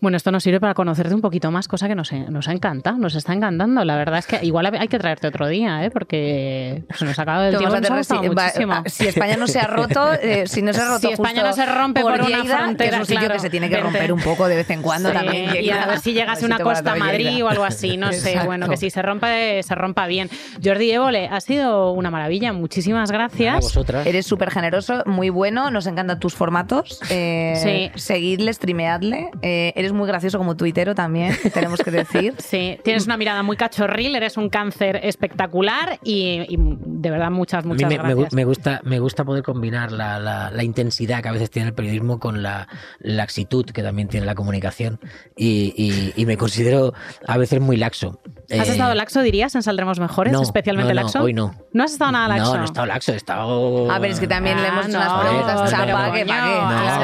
[0.01, 3.15] Bueno, esto nos sirve para conocerte un poquito más, cosa que nos, nos encanta, nos
[3.15, 3.85] está encantando.
[3.85, 5.91] La verdad es que igual hay que traerte otro día, ¿eh?
[5.91, 7.75] porque se nos acaba el tiempo.
[7.77, 8.83] a nos ha gustado si, va- muchísimo.
[8.87, 11.47] si España no se ha roto, eh, si no se ha roto Si España justo
[11.47, 13.69] no se rompe por una Lleida, frontera, que es un sitio claro, que se tiene
[13.69, 13.91] que vente.
[13.91, 15.65] romper un poco de vez en cuando Sí, también.
[15.65, 17.45] y a ver si llegase A ver una a costa a Madrid Lleida.
[17.47, 18.29] o algo así, no sé.
[18.31, 18.47] Exacto.
[18.47, 20.29] Bueno, que si se rompe, se rompa bien.
[20.63, 22.53] Jordi Évole, ha sido una maravilla.
[22.53, 23.61] Muchísimas A gracias.
[23.63, 24.07] vosotras.
[24.07, 27.01] Eres súper generoso, muy bueno, nos encantan tus formatos.
[27.11, 27.91] Eh, Sí.
[27.99, 29.31] Seguidle, streameadle.
[29.43, 32.35] Eh, eres muy gracioso como tuitero también, tenemos que decir.
[32.39, 37.61] Sí, tienes una mirada muy cachorril, eres un cáncer espectacular y, y de verdad muchas,
[37.65, 38.33] A mí muchas me, gracias.
[38.33, 41.75] me gusta, me gusta poder combinar la, la- la intensidad que a veces tiene el
[41.75, 42.69] periodismo con la
[43.01, 44.99] laxitud que también tiene la comunicación
[45.37, 46.93] y, y- y me considero
[47.27, 48.21] a veces muy laxo.
[48.51, 50.33] ¿Has Eh, estado laxo, dirías, en Saldremos Mejores?
[50.33, 51.23] no, especialmente no, no, laxo.
[51.23, 51.55] hoy no.
[51.73, 52.53] ¿No has estado nada laxo?
[52.53, 53.91] No, no he estado laxo, he estado...
[53.91, 56.27] A ver, es que también le hemos Ah, hecho unas no, preguntas pero chapa que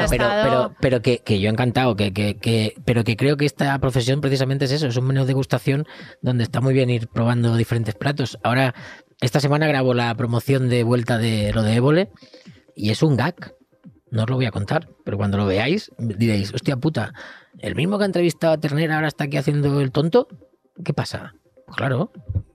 [0.09, 4.21] pero, pero que, que yo encantado, que, que, que- pero que creo que esta profesión
[4.21, 5.85] precisamente es eso, es un menú de degustación
[6.21, 8.37] donde está muy bien ir probando diferentes platos.
[8.43, 8.73] Ahora,
[9.21, 12.11] esta semana grabo la promoción de vuelta de lo de Évole
[12.75, 13.53] y es un gag.
[14.11, 17.13] No os lo voy a contar, pero cuando lo veáis diréis, hostia puta,
[17.59, 20.27] ¿el mismo que ha entrevistado a Ternera ahora está aquí haciendo el tonto?
[20.83, 21.33] ¿Qué pasa?
[21.65, 22.11] Pues claro,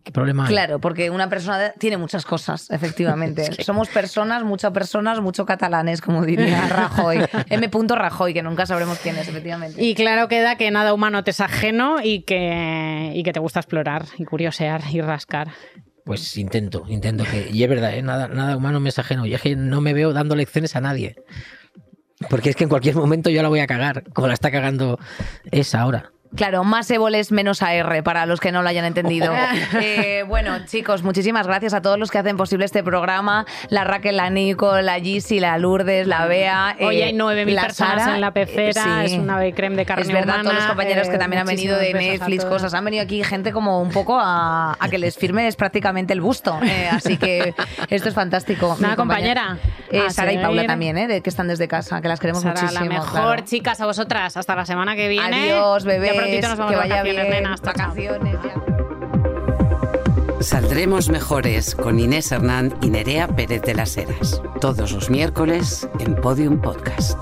[0.09, 0.49] ¿Qué problema hay?
[0.49, 3.51] Claro, porque una persona tiene muchas cosas, efectivamente.
[3.62, 7.19] Somos personas, muchas personas, mucho catalanes, como diría Rajoy.
[7.51, 7.71] M.
[7.89, 9.83] Rajoy, que nunca sabremos quién es, efectivamente.
[9.83, 13.61] Y claro queda que nada humano te es ajeno y que, y que te gusta
[13.61, 15.49] explorar y curiosear y rascar.
[16.07, 17.51] Pues intento, intento que.
[17.53, 18.01] Y es verdad, ¿eh?
[18.01, 19.27] nada, nada humano me es ajeno.
[19.27, 21.16] Y es que no me veo dando lecciones a nadie.
[22.31, 24.99] Porque es que en cualquier momento yo la voy a cagar, como la está cagando
[25.51, 26.12] esa ahora.
[26.37, 29.33] Claro, más éboles menos AR, para los que no lo hayan entendido.
[29.81, 33.47] Eh, bueno, chicos, muchísimas gracias a todos los que hacen posible este programa.
[33.70, 36.76] La Raquel, la Nico, la Gisi, la Lourdes, la Bea.
[36.81, 38.14] Hoy eh, hay 9.000 la personas Sara.
[38.14, 39.14] en la pecera, Eh, sí.
[39.14, 40.43] es una creme de carne Es verdad, humana.
[40.43, 42.74] todos los compañeros que eh, también han venido de Netflix, cosas.
[42.74, 46.59] Han venido aquí gente como un poco a, a que les firmes prácticamente el busto.
[46.62, 47.55] eh, así que
[47.91, 48.76] esto es fantástico.
[48.81, 49.59] Mi compañera-
[49.91, 52.61] Eh, Sara y Paula también, eh, de, que están desde casa, que las queremos Sara,
[52.61, 52.85] muchísimo.
[52.85, 53.43] la mejor, claro.
[53.47, 54.37] chicas, a vosotras.
[54.37, 55.51] Hasta la semana que viene.
[55.51, 56.18] Adiós, bebés.
[56.19, 57.43] Prontito nos vamos que de vaya vacaciones, bien.
[57.43, 57.61] nenas.
[57.61, 58.37] Vacaciones.
[58.45, 58.55] ya.
[60.41, 64.41] Saldremos mejores con Inés Hernán y Nerea Pérez de las Heras.
[64.61, 67.21] Todos los miércoles en Podium Podcast.